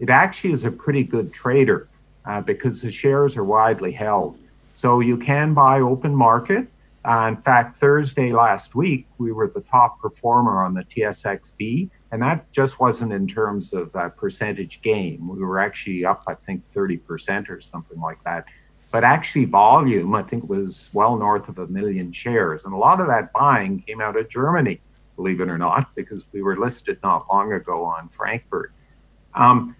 it 0.00 0.10
actually 0.10 0.52
is 0.52 0.64
a 0.64 0.70
pretty 0.70 1.04
good 1.04 1.32
trader 1.32 1.88
uh, 2.26 2.40
because 2.40 2.82
the 2.82 2.90
shares 2.90 3.36
are 3.36 3.44
widely 3.44 3.92
held. 3.92 4.38
So 4.74 5.00
you 5.00 5.16
can 5.16 5.54
buy 5.54 5.80
open 5.80 6.14
market. 6.14 6.68
Uh, 7.04 7.26
in 7.28 7.36
fact, 7.36 7.76
Thursday 7.76 8.32
last 8.32 8.74
week, 8.74 9.06
we 9.18 9.32
were 9.32 9.48
the 9.48 9.60
top 9.60 10.00
performer 10.00 10.64
on 10.64 10.74
the 10.74 10.84
TSXV, 10.84 11.90
and 12.12 12.22
that 12.22 12.50
just 12.52 12.78
wasn't 12.78 13.12
in 13.12 13.26
terms 13.26 13.72
of 13.72 13.94
uh, 13.96 14.08
percentage 14.10 14.80
gain. 14.82 15.26
We 15.26 15.40
were 15.40 15.58
actually 15.58 16.04
up, 16.04 16.22
I 16.28 16.34
think, 16.34 16.62
30% 16.72 17.48
or 17.48 17.60
something 17.60 18.00
like 18.00 18.22
that. 18.24 18.46
But 18.92 19.04
actually, 19.04 19.46
volume, 19.46 20.14
I 20.14 20.22
think, 20.22 20.48
was 20.50 20.90
well 20.92 21.16
north 21.16 21.48
of 21.48 21.58
a 21.58 21.66
million 21.66 22.12
shares. 22.12 22.66
And 22.66 22.74
a 22.74 22.76
lot 22.76 23.00
of 23.00 23.06
that 23.06 23.32
buying 23.32 23.80
came 23.80 24.02
out 24.02 24.16
of 24.18 24.28
Germany, 24.28 24.80
believe 25.16 25.40
it 25.40 25.48
or 25.48 25.56
not, 25.56 25.94
because 25.94 26.26
we 26.30 26.42
were 26.42 26.58
listed 26.58 26.98
not 27.02 27.26
long 27.32 27.54
ago 27.54 27.84
on 27.84 28.10
Frankfurt. 28.10 28.70
Um, 29.34 29.74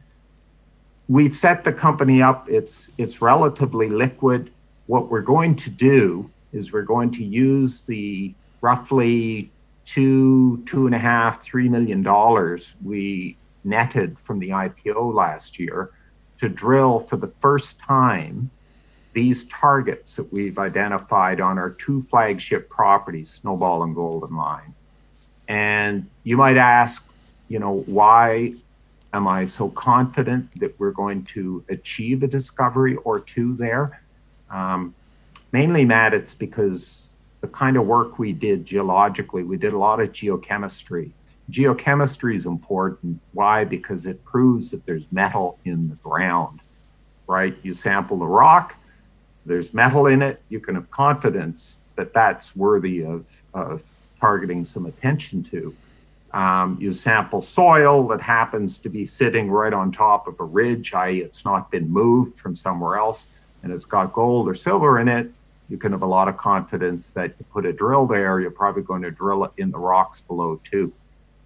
we've 1.09 1.37
set 1.37 1.63
the 1.63 1.75
company 1.75 2.23
up. 2.23 2.49
It's 2.49 2.93
it's 2.97 3.21
relatively 3.21 3.91
liquid. 3.91 4.51
What 4.87 5.11
we're 5.11 5.21
going 5.21 5.57
to 5.57 5.71
do 5.71 6.31
is 6.55 6.73
we're 6.73 6.81
going 6.81 7.11
to 7.13 7.25
use 7.25 7.83
the 7.83 8.35
roughly 8.63 9.51
two, 9.85 10.63
two 10.65 10.87
and 10.87 10.95
a 10.95 10.99
half, 10.99 11.43
three 11.43 11.69
million 11.69 12.03
dollars 12.03 12.77
we 12.83 13.37
netted 13.63 14.19
from 14.19 14.39
the 14.39 14.49
IPO 14.49 15.13
last 15.13 15.59
year 15.59 15.91
to 16.39 16.49
drill 16.49 16.99
for 16.99 17.19
the 17.19 17.27
first 17.27 17.79
time 17.79 18.51
these 19.13 19.45
targets 19.45 20.17
that 20.17 20.33
we've 20.33 20.59
identified 20.59 21.41
on 21.41 21.59
our 21.59 21.71
two 21.71 22.03
flagship 22.03 22.69
properties, 22.69 23.31
Snoball 23.31 23.83
and 23.83 23.95
Golden 23.95 24.37
Lion. 24.37 24.75
And 25.49 26.09
you 26.25 26.37
might 26.37 26.57
ask, 26.57 27.09
you 27.49 27.59
know, 27.59 27.81
why 27.87 28.55
am 29.13 29.29
I 29.29 29.45
so 29.45 29.69
confident 29.69 30.59
that 30.61 30.79
we're 30.81 30.93
going 30.93 31.25
to 31.27 31.65
achieve 31.69 32.23
a 32.23 32.27
discovery 32.27 32.97
or 32.97 33.21
two 33.21 33.55
there? 33.57 34.01
Um, 34.51 34.95
mainly, 35.53 35.85
Matt, 35.85 36.15
it's 36.15 36.35
because 36.35 37.11
the 37.43 37.49
kind 37.49 37.77
of 37.77 37.87
work 37.87 38.19
we 38.19 38.33
did 38.33 38.65
geologically, 38.65 39.43
we 39.43 39.59
did 39.59 39.73
a 39.73 39.79
lot 39.79 40.01
of 40.01 40.13
geochemistry. 40.13 41.11
Geochemistry 41.51 42.35
is 42.35 42.47
important. 42.47 43.21
Why? 43.33 43.65
Because 43.65 44.07
it 44.07 44.25
proves 44.25 44.71
that 44.71 44.87
there's 44.87 45.05
metal 45.11 45.59
in 45.65 45.91
the 45.91 45.97
ground, 45.97 46.61
right? 47.27 47.55
You 47.63 47.75
sample 47.75 48.19
the 48.19 48.27
rock, 48.27 48.77
there's 49.45 49.75
metal 49.75 50.07
in 50.07 50.23
it, 50.23 50.43
you 50.49 50.61
can 50.61 50.75
have 50.75 50.91
confidence 50.91 51.83
that 51.97 52.15
that's 52.15 52.57
worthy 52.57 53.05
of, 53.05 53.43
of 53.55 53.85
targeting 54.21 54.65
some 54.65 54.87
attention 54.87 55.43
to. 55.45 55.75
Um, 56.33 56.79
you 56.81 56.93
sample 56.93 57.43
soil 57.43 58.07
that 58.09 58.21
happens 58.21 58.79
to 58.79 58.89
be 58.89 59.05
sitting 59.05 59.51
right 59.51 59.73
on 59.73 59.93
top 59.93 60.27
of 60.27 60.41
a 60.41 60.45
ridge, 60.45 60.95
i.e., 60.95 61.21
it's 61.21 61.45
not 61.45 61.71
been 61.71 61.91
moved 61.91 62.39
from 62.39 62.57
somewhere 62.57 62.97
else 62.97 63.37
and 63.63 63.71
it's 63.71 63.85
got 63.85 64.13
gold 64.13 64.49
or 64.49 64.55
silver 64.55 64.99
in 64.99 65.09
it. 65.09 65.31
You 65.69 65.77
can 65.77 65.93
have 65.93 66.03
a 66.03 66.07
lot 66.07 66.29
of 66.29 66.37
confidence 66.37 67.11
that 67.13 67.35
you 67.39 67.45
put 67.53 67.67
a 67.67 67.73
drill 67.73 68.07
there, 68.07 68.41
you're 68.41 68.51
probably 68.51 68.83
going 68.83 69.03
to 69.03 69.11
drill 69.11 69.45
it 69.45 69.51
in 69.59 69.71
the 69.71 69.79
rocks 69.79 70.21
below 70.21 70.61
too. 70.65 70.93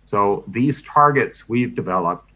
So 0.04 0.44
these 0.46 0.82
targets 0.82 1.48
we've 1.48 1.74
developed 1.74 2.30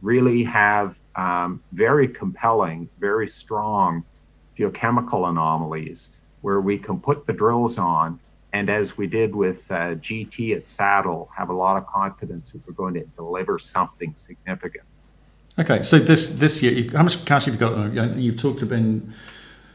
really 0.00 0.44
have 0.44 1.00
um, 1.16 1.62
very 1.72 2.06
compelling, 2.06 2.88
very 3.00 3.26
strong 3.26 4.04
geochemical 4.56 5.28
anomalies 5.28 6.18
where 6.40 6.60
we 6.60 6.78
can 6.78 7.00
put 7.00 7.26
the 7.26 7.32
drills 7.32 7.78
on 7.78 8.18
and 8.56 8.70
as 8.70 8.96
we 8.96 9.06
did 9.06 9.34
with 9.34 9.70
uh, 9.70 9.96
GT 9.96 10.56
at 10.56 10.66
Saddle, 10.66 11.28
have 11.36 11.50
a 11.50 11.52
lot 11.52 11.76
of 11.76 11.86
confidence 11.86 12.52
that 12.52 12.66
we're 12.66 12.72
going 12.72 12.94
to 12.94 13.04
deliver 13.14 13.58
something 13.58 14.14
significant. 14.16 14.84
Okay, 15.58 15.82
so 15.82 15.98
this 15.98 16.36
this 16.36 16.62
year, 16.62 16.90
how 16.92 17.02
much 17.02 17.22
cash 17.26 17.44
have 17.44 17.54
you 17.54 17.60
got? 17.60 18.16
You've 18.16 18.38
talked 18.38 18.62
about 18.62 19.02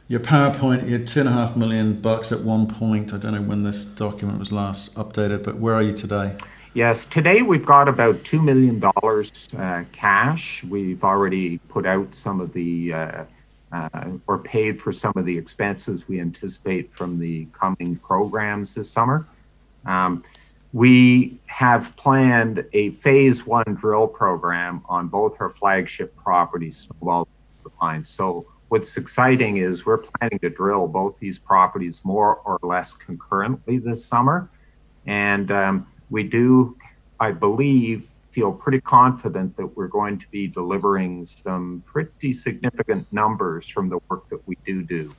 your 0.07 0.19
PowerPoint. 0.19 0.87
You 0.87 0.93
had 0.97 1.07
two 1.07 1.19
and 1.19 1.29
a 1.29 1.31
half 1.31 1.55
million 1.55 2.01
bucks 2.01 2.31
at 2.31 2.41
one 2.41 2.65
point. 2.67 3.13
I 3.13 3.17
don't 3.17 3.35
know 3.35 3.41
when 3.43 3.61
this 3.61 3.85
document 3.85 4.39
was 4.39 4.51
last 4.51 4.95
updated, 4.95 5.43
but 5.43 5.57
where 5.57 5.75
are 5.75 5.83
you 5.83 5.93
today? 5.93 6.35
Yes, 6.73 7.05
today 7.05 7.43
we've 7.43 7.65
got 7.65 7.87
about 7.87 8.23
two 8.23 8.41
million 8.41 8.79
dollars 8.79 9.49
uh, 9.59 9.83
cash. 9.91 10.63
We've 10.63 11.03
already 11.03 11.59
put 11.69 11.85
out 11.85 12.15
some 12.15 12.39
of 12.39 12.53
the 12.53 12.93
uh, 12.93 13.23
uh, 13.71 14.11
or 14.27 14.37
paid 14.37 14.81
for 14.81 14.91
some 14.91 15.13
of 15.15 15.25
the 15.25 15.37
expenses 15.37 16.07
we 16.07 16.19
anticipate 16.19 16.91
from 16.91 17.19
the 17.19 17.45
coming 17.53 17.95
programs 17.97 18.75
this 18.75 18.89
summer. 18.89 19.25
Um, 19.85 20.23
we 20.73 21.37
have 21.47 21.95
planned 21.97 22.65
a 22.73 22.91
phase 22.91 23.45
one 23.45 23.75
drill 23.75 24.07
program 24.07 24.83
on 24.87 25.07
both 25.07 25.39
our 25.41 25.49
flagship 25.49 26.15
properties, 26.15 26.77
Snoball 26.77 27.27
Line. 27.81 28.05
So 28.05 28.45
what's 28.69 28.95
exciting 28.95 29.57
is 29.57 29.85
we're 29.85 29.97
planning 29.97 30.39
to 30.39 30.49
drill 30.49 30.87
both 30.87 31.19
these 31.19 31.37
properties 31.37 32.05
more 32.05 32.37
or 32.45 32.57
less 32.61 32.93
concurrently 32.93 33.79
this 33.79 34.05
summer. 34.05 34.49
And 35.05 35.51
um, 35.51 35.87
we 36.09 36.23
do, 36.23 36.77
I 37.19 37.31
believe, 37.31 38.09
feel 38.31 38.51
pretty 38.51 38.81
confident 38.81 39.55
that 39.57 39.67
we're 39.75 39.87
going 39.87 40.17
to 40.17 40.27
be 40.29 40.47
delivering 40.47 41.25
some 41.25 41.83
pretty 41.85 42.33
significant 42.33 43.05
numbers 43.11 43.67
from 43.67 43.89
the 43.89 43.99
work 44.09 44.27
that 44.29 44.45
we 44.47 44.57
do 44.65 44.81
do. 44.81 45.13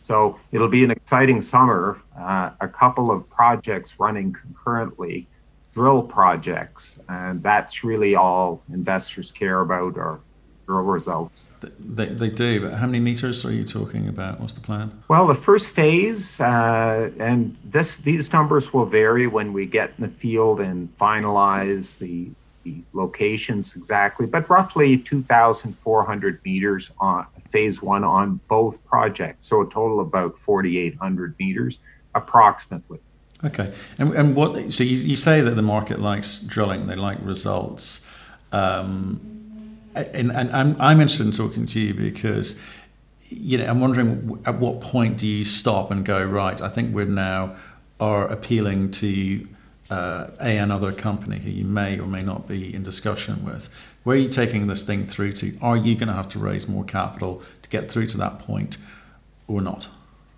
So 0.00 0.38
it'll 0.52 0.68
be 0.68 0.84
an 0.84 0.90
exciting 0.90 1.40
summer. 1.40 2.00
Uh, 2.16 2.50
a 2.60 2.68
couple 2.68 3.10
of 3.10 3.28
projects 3.28 3.98
running 3.98 4.32
concurrently, 4.32 5.26
drill 5.74 6.02
projects, 6.02 7.00
and 7.08 7.42
that's 7.42 7.84
really 7.84 8.14
all 8.14 8.62
investors 8.72 9.32
care 9.32 9.60
about 9.60 9.96
are 9.96 10.20
drill 10.66 10.82
results. 10.82 11.48
They, 11.80 12.06
they 12.06 12.28
do, 12.28 12.60
but 12.60 12.74
how 12.74 12.86
many 12.86 13.00
meters 13.00 13.44
are 13.44 13.52
you 13.52 13.64
talking 13.64 14.06
about? 14.06 14.38
What's 14.38 14.52
the 14.52 14.60
plan? 14.60 15.02
Well, 15.08 15.26
the 15.26 15.34
first 15.34 15.74
phase, 15.74 16.40
uh, 16.40 17.10
and 17.18 17.56
this 17.64 17.98
these 17.98 18.32
numbers 18.32 18.72
will 18.72 18.84
vary 18.84 19.26
when 19.26 19.52
we 19.52 19.64
get 19.66 19.92
in 19.96 20.02
the 20.02 20.10
field 20.10 20.60
and 20.60 20.92
finalize 20.94 21.98
the 21.98 22.30
the 22.68 22.82
locations 22.92 23.76
exactly, 23.76 24.26
but 24.26 24.48
roughly 24.50 24.98
2,400 24.98 26.40
meters 26.44 26.90
on 26.98 27.26
phase 27.46 27.82
one 27.82 28.04
on 28.04 28.40
both 28.48 28.84
projects. 28.86 29.46
So 29.46 29.62
a 29.62 29.64
total 29.64 30.00
of 30.00 30.08
about 30.08 30.36
4,800 30.36 31.34
meters 31.38 31.80
approximately. 32.14 32.98
Okay. 33.44 33.72
And, 33.98 34.12
and 34.14 34.34
what, 34.34 34.72
so 34.72 34.82
you, 34.84 34.96
you 34.96 35.16
say 35.16 35.40
that 35.40 35.54
the 35.54 35.62
market 35.62 36.00
likes 36.00 36.38
drilling, 36.40 36.86
they 36.86 36.96
like 36.96 37.18
results. 37.22 38.06
Um, 38.52 39.78
and, 39.94 40.32
and 40.32 40.50
I'm, 40.50 40.76
I'm 40.80 41.00
interested 41.00 41.26
in 41.26 41.32
talking 41.32 41.66
to 41.66 41.80
you 41.80 41.94
because, 41.94 42.60
you 43.28 43.58
know, 43.58 43.66
I'm 43.66 43.80
wondering 43.80 44.42
at 44.44 44.58
what 44.58 44.80
point 44.80 45.18
do 45.18 45.26
you 45.26 45.44
stop 45.44 45.90
and 45.90 46.04
go, 46.04 46.24
right, 46.24 46.60
I 46.60 46.68
think 46.68 46.94
we're 46.94 47.04
now 47.04 47.56
are 48.00 48.28
appealing 48.28 48.90
to 48.92 49.46
uh, 49.90 50.28
a 50.40 50.58
another 50.58 50.92
company 50.92 51.38
who 51.38 51.50
you 51.50 51.64
may 51.64 51.98
or 51.98 52.06
may 52.06 52.20
not 52.20 52.46
be 52.46 52.74
in 52.74 52.82
discussion 52.82 53.44
with. 53.44 53.68
Where 54.04 54.16
are 54.16 54.20
you 54.20 54.28
taking 54.28 54.66
this 54.66 54.84
thing 54.84 55.04
through 55.04 55.32
to? 55.34 55.56
Are 55.60 55.76
you 55.76 55.94
going 55.94 56.08
to 56.08 56.14
have 56.14 56.28
to 56.30 56.38
raise 56.38 56.68
more 56.68 56.84
capital 56.84 57.42
to 57.62 57.70
get 57.70 57.90
through 57.90 58.06
to 58.08 58.18
that 58.18 58.38
point, 58.38 58.76
or 59.46 59.60
not? 59.60 59.88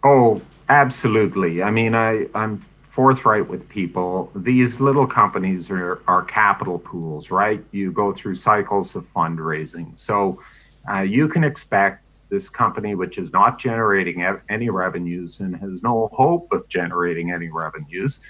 Oh, 0.05 0.41
absolutely. 0.69 1.63
I 1.63 1.71
mean, 1.71 1.95
I 1.95 2.27
I'm 2.35 2.59
forthright 2.83 3.49
with 3.49 3.69
people. 3.69 4.31
These 4.35 4.81
little 4.81 5.07
companies 5.07 5.71
are 5.71 6.01
are 6.07 6.23
capital 6.23 6.79
pools, 6.79 7.31
right? 7.31 7.63
You 7.73 7.93
go 7.93 8.13
through 8.13 8.37
cycles 8.37 8.95
of 8.95 9.05
fundraising, 9.05 9.99
so 9.99 10.41
uh, 10.91 11.01
you 11.01 11.29
can 11.29 11.45
expect 11.45 12.05
this 12.29 12.49
company, 12.49 12.95
which 12.95 13.19
is 13.19 13.33
not 13.33 13.59
generating 13.59 14.25
any 14.49 14.71
revenues 14.71 15.41
and 15.41 15.57
has 15.57 15.83
no 15.83 16.09
hope 16.13 16.53
of 16.53 16.69
generating 16.69 17.33
any 17.33 17.49
revenues 17.49 18.21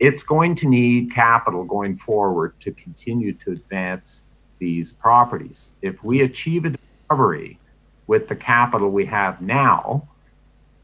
it's 0.00 0.22
going 0.22 0.54
to 0.54 0.66
need 0.66 1.12
capital 1.12 1.62
going 1.62 1.94
forward 1.94 2.58
to 2.60 2.72
continue 2.72 3.34
to 3.34 3.52
advance 3.52 4.24
these 4.58 4.90
properties. 4.90 5.74
If 5.82 6.02
we 6.02 6.22
achieve 6.22 6.64
a 6.64 6.70
discovery 6.70 7.58
with 8.06 8.26
the 8.26 8.34
capital 8.34 8.90
we 8.90 9.04
have 9.06 9.42
now, 9.42 10.08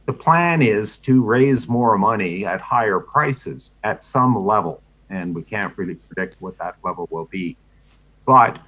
the 0.04 0.12
plan 0.12 0.60
is 0.60 0.98
to 0.98 1.24
raise 1.24 1.66
more 1.66 1.96
money 1.96 2.44
at 2.44 2.60
higher 2.60 3.00
prices 3.00 3.76
at 3.82 4.04
some 4.04 4.46
level. 4.46 4.82
And 5.08 5.34
we 5.34 5.42
can't 5.42 5.76
really 5.78 5.94
predict 5.94 6.36
what 6.40 6.58
that 6.58 6.76
level 6.84 7.08
will 7.10 7.24
be. 7.24 7.56
But 8.26 8.58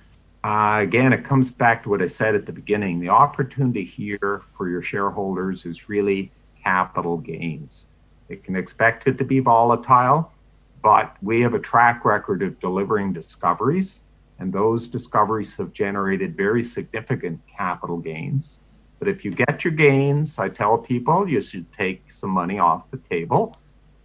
uh, 0.42 0.78
again, 0.80 1.12
it 1.12 1.24
comes 1.24 1.50
back 1.50 1.82
to 1.82 1.90
what 1.90 2.00
I 2.00 2.06
said 2.06 2.34
at 2.34 2.46
the 2.46 2.52
beginning. 2.52 3.00
The 3.00 3.10
opportunity 3.10 3.84
here 3.84 4.42
for 4.48 4.68
your 4.68 4.82
shareholders 4.82 5.66
is 5.66 5.90
really 5.90 6.30
capital 6.64 7.18
gains. 7.18 7.90
They 8.28 8.36
can 8.36 8.56
expect 8.56 9.06
it 9.06 9.18
to 9.18 9.24
be 9.24 9.40
volatile 9.40 10.32
but 10.82 11.16
we 11.22 11.40
have 11.42 11.54
a 11.54 11.58
track 11.58 12.04
record 12.04 12.42
of 12.42 12.58
delivering 12.60 13.12
discoveries, 13.12 14.08
and 14.38 14.52
those 14.52 14.88
discoveries 14.88 15.56
have 15.56 15.72
generated 15.72 16.36
very 16.36 16.62
significant 16.62 17.40
capital 17.46 17.98
gains. 17.98 18.62
But 18.98 19.08
if 19.08 19.24
you 19.24 19.30
get 19.30 19.64
your 19.64 19.72
gains, 19.72 20.38
I 20.38 20.48
tell 20.48 20.78
people 20.78 21.28
you 21.28 21.40
should 21.40 21.72
take 21.72 22.10
some 22.10 22.30
money 22.30 22.58
off 22.58 22.90
the 22.90 22.98
table 23.10 23.56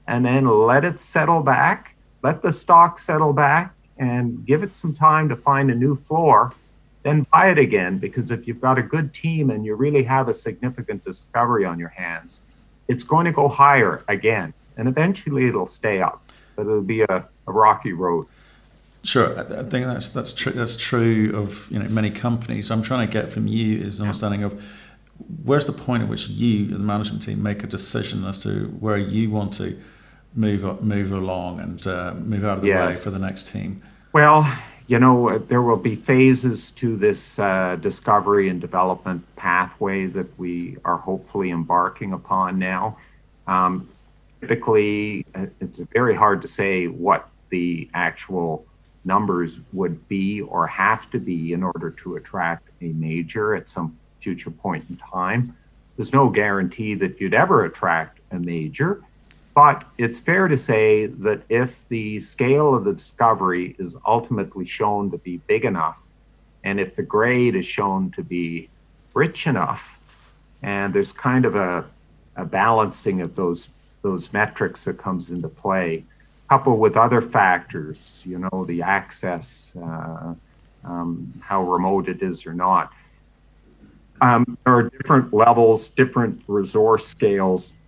and 0.08 0.25
then 0.25 0.46
let 0.46 0.84
it 0.84 1.00
settle 1.00 1.42
back, 1.42 1.96
let 2.22 2.42
the 2.42 2.51
stock 2.51 3.00
settle 3.00 3.34
back, 3.34 3.74
and 3.98 4.46
give 4.46 4.63
it 4.63 4.75
some 4.75 4.94
time 4.94 5.30
to 5.30 5.36
find 5.36 5.72
a 5.72 5.75
new 5.75 5.96
floor. 5.96 6.53
Then 7.03 7.25
buy 7.32 7.50
it 7.50 7.58
again 7.58 7.98
because 7.98 8.32
if 8.32 8.48
you've 8.48 8.62
got 8.62 8.77
a 8.77 8.84
good 8.84 9.13
team 9.13 9.50
and 9.50 9.65
you 9.65 9.75
really 9.75 10.03
have 10.03 10.27
a 10.27 10.34
significant 10.34 11.03
discovery 11.03 11.65
on 11.65 11.80
your 11.80 11.89
hands, 11.89 12.46
it's 12.88 13.03
going 13.03 13.25
to 13.25 13.32
go 13.32 13.48
higher 13.48 14.03
again 14.08 14.53
and 14.77 14.88
eventually 14.88 15.48
it'll 15.48 15.68
stay 15.68 16.01
up, 16.01 16.22
but 16.55 16.63
it'll 16.63 16.81
be 16.81 17.01
a, 17.01 17.27
a 17.48 17.51
rocky 17.51 17.93
road. 17.93 18.27
Sure, 19.03 19.38
I 19.38 19.63
think 19.63 19.86
that's 19.86 20.10
that's 20.10 20.31
true. 20.31 20.53
That's 20.53 20.77
true 20.77 21.36
of 21.36 21.69
you 21.69 21.77
know 21.77 21.89
many 21.89 22.10
companies. 22.10 22.72
I'm 22.72 22.81
trying 22.81 23.05
to 23.05 23.12
get 23.12 23.33
from 23.33 23.48
you 23.48 23.75
is 23.77 24.00
an 24.00 24.05
understanding 24.05 24.43
of 24.43 24.62
where's 25.43 25.65
the 25.65 25.74
point 25.74 26.03
at 26.03 26.10
which 26.10 26.29
you, 26.29 26.65
and 26.65 26.75
the 26.75 26.79
management 26.79 27.22
team, 27.22 27.43
make 27.43 27.63
a 27.63 27.67
decision 27.67 28.24
as 28.24 28.43
to 28.43 28.67
where 28.79 28.98
you 28.98 29.29
want 29.29 29.53
to 29.55 29.77
move 30.36 30.81
move 30.81 31.12
along 31.12 31.60
and 31.60 31.86
uh, 31.86 32.13
move 32.13 32.45
out 32.45 32.57
of 32.57 32.62
the 32.62 32.69
yes. 32.69 33.05
way 33.05 33.12
for 33.12 33.17
the 33.17 33.24
next 33.24 33.48
team. 33.50 33.81
Well, 34.13 34.45
you 34.88 35.00
know, 35.00 35.38
there 35.38 35.62
will 35.62 35.77
be 35.77 35.95
phases 35.95 36.72
to 36.72 36.95
this 36.95 37.39
uh, 37.39 37.77
discovery 37.77 38.50
and 38.50 38.60
development 38.60 39.24
pathway 39.36 40.05
that 40.07 40.38
we 40.38 40.77
are 40.86 40.98
hopefully 40.98 41.51
embarking 41.51 42.13
upon 42.13 42.60
now. 42.60 42.98
Um, 43.48 43.89
typically, 44.44 45.26
uh, 45.36 45.46
it's 45.62 45.80
very 45.80 46.14
hard 46.14 46.42
to 46.42 46.48
say 46.48 46.88
what 46.88 47.30
the 47.50 47.90
actual 47.94 48.66
numbers 49.06 49.62
would 49.72 50.08
be 50.10 50.42
or 50.42 50.68
have 50.68 51.10
to 51.12 51.20
be 51.20 51.54
in 51.54 51.64
order 51.64 51.90
to 51.92 52.18
attract 52.18 52.70
a 52.82 52.90
major 52.94 53.56
at 53.56 53.70
some 53.70 53.98
future 54.20 54.52
point 54.52 54.84
in 54.90 54.98
time. 54.98 55.56
There's 55.96 56.14
no 56.14 56.30
guarantee 56.30 56.96
that 56.96 57.22
you'd 57.22 57.34
ever 57.34 57.66
attract 57.66 58.20
a 58.32 58.40
major, 58.40 59.02
but 59.54 59.86
it's 59.98 60.20
fair 60.20 60.48
to 60.48 60.58
say 60.58 61.06
that 61.06 61.44
if 61.48 61.88
the 61.88 62.20
scale 62.20 62.74
of 62.74 62.84
the 62.84 62.94
discovery 62.94 63.76
is 63.80 63.96
ultimately 64.06 64.66
shown 64.66 65.12
to 65.12 65.18
be 65.18 65.38
big 65.48 65.64
enough, 65.64 66.12
and 66.64 66.80
if 66.80 66.96
the 66.96 67.04
grade 67.04 67.56
is 67.56 67.66
shown 67.66 68.12
to 68.12 68.24
be 68.24 68.70
rich 69.14 69.48
enough, 69.48 70.02
and 70.62 70.94
there's 70.94 71.14
kind 71.14 71.46
of 71.46 71.56
a, 71.56 71.86
a 72.36 72.46
balancing 72.46 73.22
of 73.22 73.36
those 73.36 73.72
those 74.03 74.31
metrics 74.31 74.86
that 74.86 75.00
comes 75.00 75.31
into 75.31 75.48
play, 75.48 76.03
coupled 76.50 76.79
with 76.79 76.95
other 76.95 77.22
factors, 77.22 78.22
you 78.25 78.38
know, 78.38 78.65
the 78.65 78.81
access, 78.81 79.75
uh, 79.81 80.36
um, 80.83 81.33
how 81.41 81.63
remote 81.63 82.07
it 82.07 82.22
is 82.22 82.45
or 82.45 82.53
not. 82.53 82.91
Um, 84.22 84.57
there 84.63 84.75
are 84.75 84.89
different 84.89 85.33
levels, 85.33 85.89
different 85.89 86.43
resource 86.48 87.05
scales, 87.07 87.79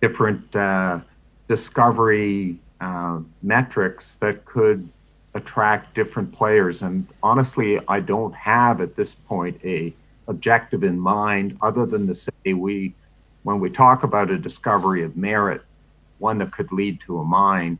different 0.00 0.54
uh, 0.56 1.00
discovery 1.48 2.58
uh, 2.80 3.20
metrics 3.42 4.16
that 4.16 4.44
could 4.44 4.88
attract 5.34 5.94
different 5.94 6.32
players. 6.32 6.82
And 6.82 7.06
honestly, 7.22 7.80
I 7.88 8.00
don't 8.00 8.34
have 8.34 8.80
at 8.80 8.96
this 8.96 9.14
point 9.14 9.60
a 9.64 9.94
objective 10.28 10.84
in 10.84 10.98
mind 10.98 11.56
other 11.62 11.86
than 11.86 12.06
to 12.06 12.14
say 12.14 12.52
we, 12.52 12.94
when 13.42 13.60
we 13.60 13.70
talk 13.70 14.02
about 14.02 14.30
a 14.30 14.38
discovery 14.38 15.02
of 15.02 15.16
merit, 15.16 15.62
one 16.18 16.38
that 16.38 16.52
could 16.52 16.70
lead 16.72 17.00
to 17.00 17.18
a 17.18 17.24
mine, 17.24 17.78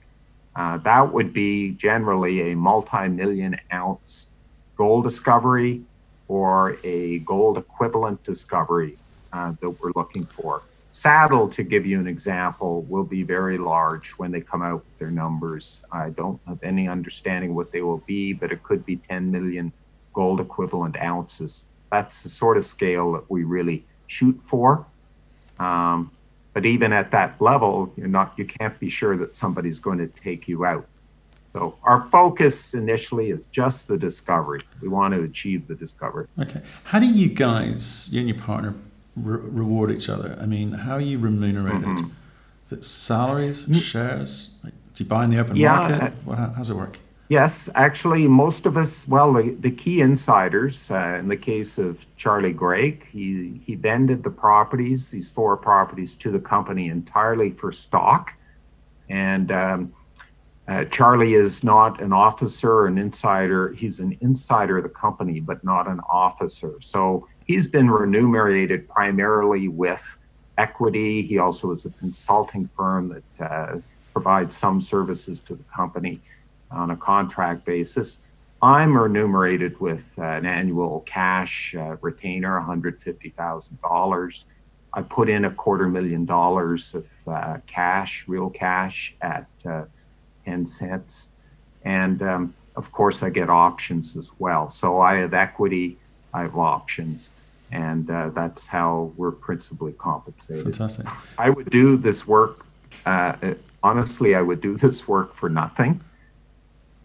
uh, 0.56 0.76
that 0.78 1.12
would 1.12 1.32
be 1.32 1.70
generally 1.72 2.52
a 2.52 2.56
multi-million 2.56 3.58
ounce 3.72 4.30
gold 4.76 5.04
discovery 5.04 5.82
or 6.28 6.76
a 6.84 7.20
gold 7.20 7.58
equivalent 7.58 8.22
discovery 8.24 8.96
uh, 9.32 9.52
that 9.60 9.70
we're 9.70 9.92
looking 9.94 10.26
for. 10.26 10.62
Saddle, 10.90 11.48
to 11.48 11.62
give 11.62 11.86
you 11.86 11.98
an 11.98 12.06
example, 12.06 12.82
will 12.82 13.04
be 13.04 13.22
very 13.22 13.56
large 13.56 14.10
when 14.12 14.30
they 14.30 14.42
come 14.42 14.62
out 14.62 14.84
with 14.84 14.98
their 14.98 15.10
numbers. 15.10 15.84
I 15.90 16.10
don't 16.10 16.38
have 16.46 16.62
any 16.62 16.86
understanding 16.86 17.54
what 17.54 17.72
they 17.72 17.80
will 17.80 18.02
be, 18.06 18.34
but 18.34 18.52
it 18.52 18.62
could 18.62 18.84
be 18.84 18.96
10 18.96 19.30
million 19.30 19.72
gold 20.12 20.40
equivalent 20.40 21.00
ounces. 21.00 21.64
That's 21.90 22.22
the 22.22 22.28
sort 22.28 22.58
of 22.58 22.66
scale 22.66 23.12
that 23.12 23.30
we 23.30 23.44
really 23.44 23.86
shoot 24.06 24.38
for. 24.42 24.86
Um, 25.58 26.10
but 26.52 26.66
even 26.66 26.92
at 26.92 27.10
that 27.12 27.40
level, 27.40 27.92
you're 27.96 28.08
not 28.08 28.34
you 28.36 28.44
can't 28.44 28.78
be 28.78 28.88
sure 28.88 29.16
that 29.16 29.36
somebody's 29.36 29.78
going 29.78 29.98
to 29.98 30.08
take 30.08 30.48
you 30.48 30.64
out. 30.64 30.86
So 31.52 31.76
our 31.82 32.08
focus 32.10 32.74
initially 32.74 33.30
is 33.30 33.44
just 33.46 33.88
the 33.88 33.98
discovery. 33.98 34.60
We 34.80 34.88
want 34.88 35.12
to 35.14 35.22
achieve 35.22 35.68
the 35.68 35.74
discovery. 35.74 36.26
Okay. 36.38 36.62
How 36.84 36.98
do 36.98 37.06
you 37.06 37.28
guys, 37.28 38.08
you 38.10 38.20
and 38.20 38.28
your 38.28 38.38
partner, 38.38 38.74
re- 39.16 39.40
reward 39.42 39.90
each 39.90 40.08
other? 40.08 40.38
I 40.40 40.46
mean, 40.46 40.72
how 40.72 40.94
are 40.94 41.00
you 41.00 41.18
remunerated? 41.18 41.82
Mm-hmm. 41.82 42.10
Is 42.66 42.72
it 42.72 42.84
salaries, 42.84 43.62
mm-hmm. 43.62 43.74
shares? 43.74 44.50
Like, 44.64 44.72
do 44.94 45.04
you 45.04 45.08
buy 45.08 45.24
in 45.24 45.30
the 45.30 45.38
open 45.38 45.56
yeah, 45.56 45.76
market? 45.76 46.02
Uh, 46.02 46.10
what, 46.24 46.38
how, 46.38 46.46
does 46.48 46.70
it 46.70 46.76
work? 46.76 46.98
Yes, 47.32 47.70
actually, 47.74 48.28
most 48.28 48.66
of 48.66 48.76
us, 48.76 49.08
well, 49.08 49.32
the, 49.32 49.56
the 49.58 49.70
key 49.70 50.02
insiders, 50.02 50.90
uh, 50.90 51.16
in 51.18 51.28
the 51.28 51.36
case 51.38 51.78
of 51.78 52.04
Charlie 52.14 52.52
Greig, 52.52 53.06
he, 53.06 53.58
he 53.64 53.74
vended 53.74 54.22
the 54.22 54.28
properties, 54.28 55.10
these 55.10 55.30
four 55.30 55.56
properties, 55.56 56.14
to 56.16 56.30
the 56.30 56.38
company 56.38 56.88
entirely 56.88 57.50
for 57.50 57.72
stock. 57.72 58.34
And 59.08 59.50
um, 59.50 59.94
uh, 60.68 60.84
Charlie 60.84 61.32
is 61.32 61.64
not 61.64 62.02
an 62.02 62.12
officer 62.12 62.86
an 62.86 62.98
insider. 62.98 63.72
He's 63.72 63.98
an 64.00 64.14
insider 64.20 64.76
of 64.76 64.82
the 64.82 64.90
company, 64.90 65.40
but 65.40 65.64
not 65.64 65.88
an 65.88 66.00
officer. 66.10 66.74
So 66.80 67.26
he's 67.46 67.66
been 67.66 67.90
remunerated 67.90 68.86
primarily 68.90 69.68
with 69.68 70.18
equity. 70.58 71.22
He 71.22 71.38
also 71.38 71.70
is 71.70 71.86
a 71.86 71.90
consulting 71.92 72.68
firm 72.76 73.08
that 73.38 73.50
uh, 73.50 73.78
provides 74.12 74.54
some 74.54 74.82
services 74.82 75.40
to 75.40 75.54
the 75.54 75.64
company 75.74 76.20
on 76.72 76.90
a 76.90 76.96
contract 76.96 77.64
basis. 77.64 78.22
I'm 78.62 78.96
remunerated 78.96 79.80
with 79.80 80.14
uh, 80.18 80.22
an 80.22 80.46
annual 80.46 81.00
cash 81.00 81.74
uh, 81.74 81.96
retainer, 82.00 82.60
$150,000. 82.60 84.44
I 84.94 85.02
put 85.02 85.28
in 85.28 85.44
a 85.44 85.50
quarter 85.50 85.88
million 85.88 86.24
dollars 86.24 86.94
of 86.94 87.06
uh, 87.26 87.58
cash, 87.66 88.28
real 88.28 88.50
cash 88.50 89.16
at 89.20 89.46
uh, 89.64 89.84
10 90.44 90.66
cents. 90.66 91.38
And 91.84 92.22
um, 92.22 92.54
of 92.76 92.92
course, 92.92 93.22
I 93.24 93.30
get 93.30 93.50
options 93.50 94.16
as 94.16 94.30
well. 94.38 94.68
So 94.68 95.00
I 95.00 95.14
have 95.16 95.34
equity, 95.34 95.98
I 96.32 96.42
have 96.42 96.56
options, 96.56 97.36
and 97.72 98.08
uh, 98.08 98.28
that's 98.28 98.68
how 98.68 99.12
we're 99.16 99.32
principally 99.32 99.92
compensated. 99.92 100.62
Fantastic. 100.64 101.06
I 101.36 101.50
would 101.50 101.70
do 101.70 101.96
this 101.96 102.28
work, 102.28 102.64
uh, 103.06 103.34
honestly, 103.82 104.36
I 104.36 104.42
would 104.42 104.60
do 104.60 104.76
this 104.76 105.08
work 105.08 105.32
for 105.32 105.48
nothing 105.48 106.00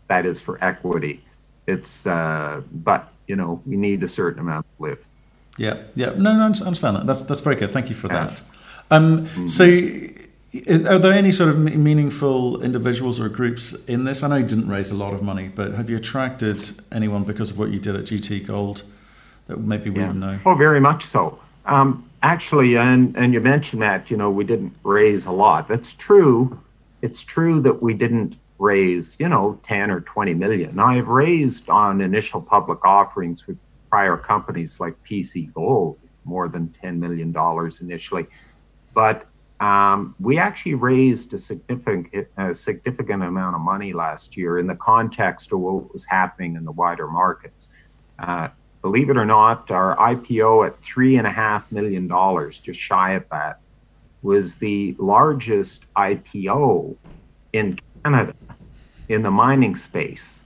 that 0.07 0.25
is 0.25 0.41
for 0.41 0.63
equity. 0.63 1.21
It's 1.67 2.07
uh, 2.07 2.61
but 2.71 3.11
you 3.27 3.35
know 3.35 3.61
we 3.65 3.75
need 3.77 4.03
a 4.03 4.07
certain 4.07 4.39
amount 4.39 4.65
to 4.77 4.83
live. 4.83 5.05
Yeah, 5.57 5.83
yeah. 5.95 6.11
No, 6.15 6.33
no, 6.33 6.41
I 6.41 6.45
understand 6.45 6.97
that. 6.97 7.05
That's 7.07 7.21
that's 7.23 7.41
very 7.41 7.55
good. 7.55 7.71
Thank 7.71 7.89
you 7.89 7.95
for 7.95 8.07
that. 8.09 8.41
Um, 8.89 9.21
mm-hmm. 9.21 9.47
So, 9.47 10.89
are 10.89 10.99
there 10.99 11.11
any 11.11 11.31
sort 11.31 11.49
of 11.49 11.59
meaningful 11.59 12.61
individuals 12.61 13.19
or 13.19 13.27
groups 13.27 13.73
in 13.85 14.05
this? 14.05 14.23
I 14.23 14.27
know 14.27 14.37
you 14.37 14.45
didn't 14.45 14.69
raise 14.69 14.91
a 14.91 14.95
lot 14.95 15.13
of 15.13 15.21
money, 15.21 15.49
but 15.53 15.73
have 15.73 15.89
you 15.89 15.97
attracted 15.97 16.63
anyone 16.91 17.23
because 17.23 17.49
of 17.49 17.59
what 17.59 17.71
you 17.71 17.79
did 17.79 17.95
at 17.95 18.05
GT 18.05 18.45
Gold 18.45 18.83
that 19.47 19.59
maybe 19.59 19.89
we 19.89 19.99
yeah. 19.99 20.07
not 20.07 20.15
know? 20.15 20.39
Oh, 20.45 20.55
very 20.55 20.79
much 20.79 21.03
so. 21.03 21.39
Um, 21.65 22.09
actually, 22.23 22.77
and 22.77 23.15
and 23.17 23.33
you 23.33 23.41
mentioned 23.41 23.81
that 23.81 24.09
you 24.09 24.17
know 24.17 24.29
we 24.29 24.45
didn't 24.45 24.73
raise 24.83 25.25
a 25.25 25.31
lot. 25.31 25.67
That's 25.67 25.93
true. 25.93 26.59
It's 27.01 27.21
true 27.23 27.61
that 27.61 27.81
we 27.81 27.93
didn't 27.93 28.37
raise, 28.59 29.17
you 29.19 29.29
know, 29.29 29.59
10 29.63 29.91
or 29.91 30.01
20 30.01 30.33
million. 30.33 30.75
Now, 30.75 30.87
I've 30.87 31.07
raised 31.07 31.69
on 31.69 32.01
initial 32.01 32.41
public 32.41 32.83
offerings 32.85 33.47
with 33.47 33.57
prior 33.89 34.17
companies 34.17 34.79
like 34.79 34.95
PC 35.03 35.53
Gold 35.53 35.97
more 36.25 36.47
than 36.49 36.73
$10 36.83 36.97
million 36.97 37.33
initially. 37.81 38.27
But 38.93 39.27
um, 39.59 40.13
we 40.19 40.37
actually 40.37 40.75
raised 40.75 41.33
a 41.33 41.37
significant, 41.37 42.27
a 42.37 42.53
significant 42.53 43.23
amount 43.23 43.55
of 43.55 43.61
money 43.61 43.93
last 43.93 44.37
year 44.37 44.59
in 44.59 44.67
the 44.67 44.75
context 44.75 45.51
of 45.51 45.59
what 45.59 45.91
was 45.91 46.05
happening 46.05 46.55
in 46.55 46.65
the 46.65 46.71
wider 46.71 47.07
markets. 47.07 47.73
Uh, 48.19 48.49
believe 48.81 49.09
it 49.09 49.17
or 49.17 49.25
not, 49.25 49.71
our 49.71 49.95
IPO 49.95 50.67
at 50.67 50.81
$3.5 50.81 51.71
million, 51.71 52.51
just 52.51 52.79
shy 52.79 53.13
of 53.13 53.27
that, 53.29 53.59
was 54.21 54.57
the 54.57 54.95
largest 54.99 55.91
IPO 55.95 56.95
in 57.53 57.77
Canada 58.07 58.33
in 59.09 59.21
the 59.21 59.31
mining 59.31 59.75
space, 59.75 60.45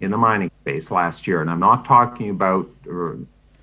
in 0.00 0.10
the 0.10 0.16
mining 0.16 0.50
space 0.62 0.90
last 0.90 1.28
year. 1.28 1.40
And 1.40 1.48
I'm 1.48 1.60
not 1.60 1.84
talking 1.84 2.30
about, 2.30 2.68
uh, 2.88 3.12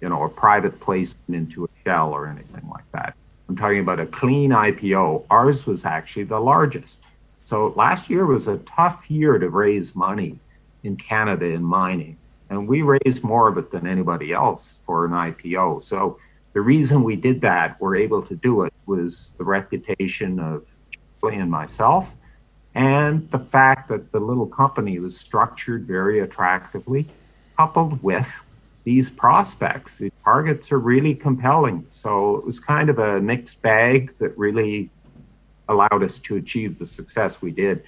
you 0.02 0.10
know, 0.10 0.24
a 0.24 0.30
private 0.30 0.80
placement 0.80 1.36
into 1.36 1.66
a 1.66 1.68
shell 1.84 2.14
or 2.14 2.26
anything 2.26 2.66
like 2.70 2.90
that. 2.94 3.18
I'm 3.50 3.58
talking 3.58 3.80
about 3.80 4.00
a 4.00 4.06
clean 4.06 4.52
IPO. 4.52 5.26
Ours 5.30 5.68
was 5.68 5.84
actually 5.84 6.24
the 6.24 6.40
largest. 6.40 7.04
So 7.44 7.74
last 7.76 8.10
year 8.10 8.26
was 8.26 8.48
a 8.48 8.60
tough 8.60 9.12
year 9.12 9.38
to 9.38 9.50
raise 9.50 9.94
money 9.94 10.40
in 10.84 10.96
Canada 10.96 11.48
in 11.48 11.64
mining. 11.64 12.16
And 12.50 12.66
we 12.66 12.82
raised 12.82 13.26
more 13.26 13.50
of 13.50 13.58
it 13.58 13.72
than 13.72 13.86
anybody 13.86 14.32
else 14.32 14.82
for 14.86 15.06
an 15.06 15.12
IPO. 15.12 15.84
So 15.84 16.18
the 16.54 16.62
reason 16.62 17.04
we 17.04 17.18
did 17.18 17.42
that, 17.42 17.80
we're 17.82 17.98
able 17.98 18.22
to 18.22 18.36
do 18.36 18.64
it, 18.64 18.74
was 18.86 19.36
the 19.38 19.44
reputation 19.44 20.40
of 20.40 20.66
Charlie 21.20 21.40
and 21.40 21.52
myself, 21.52 22.16
and 22.76 23.30
the 23.32 23.40
fact 23.40 23.88
that 23.90 24.12
the 24.12 24.20
little 24.20 24.48
company 24.48 25.00
was 25.00 25.18
structured 25.18 25.86
very 25.86 26.20
attractively, 26.20 27.08
coupled 27.58 28.02
with 28.02 28.46
these 28.84 29.10
prospects. 29.10 29.98
The 29.98 30.12
targets 30.24 30.72
are 30.72 30.80
really 30.80 31.16
compelling. 31.16 31.86
So 31.90 32.36
it 32.38 32.46
was 32.46 32.60
kind 32.60 32.90
of 32.90 33.00
a 33.00 33.22
mixed 33.22 33.62
bag 33.62 34.14
that 34.20 34.38
really 34.38 34.90
allowed 35.70 36.04
us 36.04 36.20
to 36.20 36.36
achieve 36.36 36.80
the 36.80 36.86
success 36.86 37.42
we 37.42 37.52
did. 37.52 37.84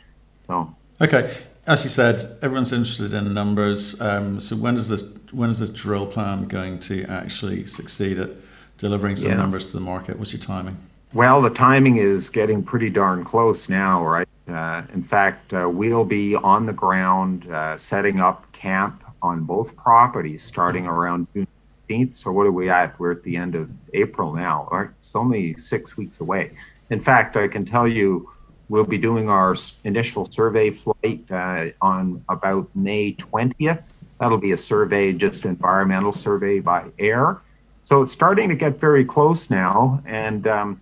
So 0.48 0.74
okay, 1.02 1.36
as 1.68 1.84
you 1.84 1.90
said, 1.90 2.24
everyone's 2.42 2.72
interested 2.72 3.14
in 3.14 3.34
numbers. 3.34 4.00
Um, 4.00 4.40
so 4.40 4.56
when 4.56 4.78
is 4.78 4.88
this 4.88 5.18
when 5.32 5.50
is 5.50 5.60
this 5.60 5.70
drill 5.70 6.06
plan 6.06 6.48
going 6.48 6.80
to 6.80 7.04
actually 7.06 7.66
succeed 7.66 8.20
at 8.20 8.30
delivering 8.78 9.16
some 9.16 9.32
yeah. 9.32 9.38
numbers 9.38 9.68
to 9.68 9.74
the 9.74 9.82
market? 9.82 10.18
What's 10.18 10.32
your 10.32 10.42
timing? 10.42 10.78
Well, 11.14 11.42
the 11.42 11.50
timing 11.50 11.98
is 11.98 12.30
getting 12.30 12.62
pretty 12.64 12.90
darn 12.90 13.24
close 13.24 13.70
now, 13.70 14.06
right? 14.06 14.28
Uh, 14.48 14.84
in 14.94 15.02
fact, 15.02 15.54
uh, 15.54 15.68
we'll 15.70 16.06
be 16.06 16.36
on 16.36 16.66
the 16.66 16.74
ground 16.74 17.50
uh, 17.52 17.76
setting 17.78 18.20
up 18.20 18.52
camp 18.52 19.04
on 19.22 19.44
both 19.44 19.76
properties 19.76 20.44
starting 20.44 20.86
around 20.86 21.28
June 21.34 21.48
15th. 21.90 22.16
So, 22.16 22.32
what 22.32 22.46
are 22.46 22.52
we 22.52 22.70
at? 22.70 22.98
We're 23.00 23.12
at 23.12 23.24
the 23.24 23.36
end 23.38 23.56
of 23.56 23.72
April 23.94 24.34
now. 24.34 24.68
Right? 24.72 24.90
It's 24.98 25.16
only 25.16 25.58
six 25.58 25.98
weeks 25.98 26.20
away. 26.20 26.52
In 26.90 27.00
fact, 27.00 27.36
I 27.38 27.48
can 27.48 27.66
tell 27.66 27.88
you 27.88 28.30
we'll 28.70 28.86
be 28.86 28.98
doing 28.98 29.30
our 29.30 29.56
initial 29.84 30.26
survey 30.26 30.70
flight 30.70 31.24
uh, 31.32 31.68
on 31.82 32.24
about 32.30 32.70
May 32.76 33.14
20th. 33.14 33.86
That'll 34.20 34.38
be 34.38 34.54
a 34.54 34.58
survey, 34.58 35.14
just 35.14 35.46
environmental 35.46 36.14
survey 36.14 36.60
by 36.60 36.86
air. 36.98 37.42
So 37.84 38.02
it's 38.02 38.14
starting 38.14 38.50
to 38.50 38.56
get 38.56 38.80
very 38.80 39.06
close 39.06 39.52
now, 39.52 40.02
and 40.06 40.48
um, 40.48 40.82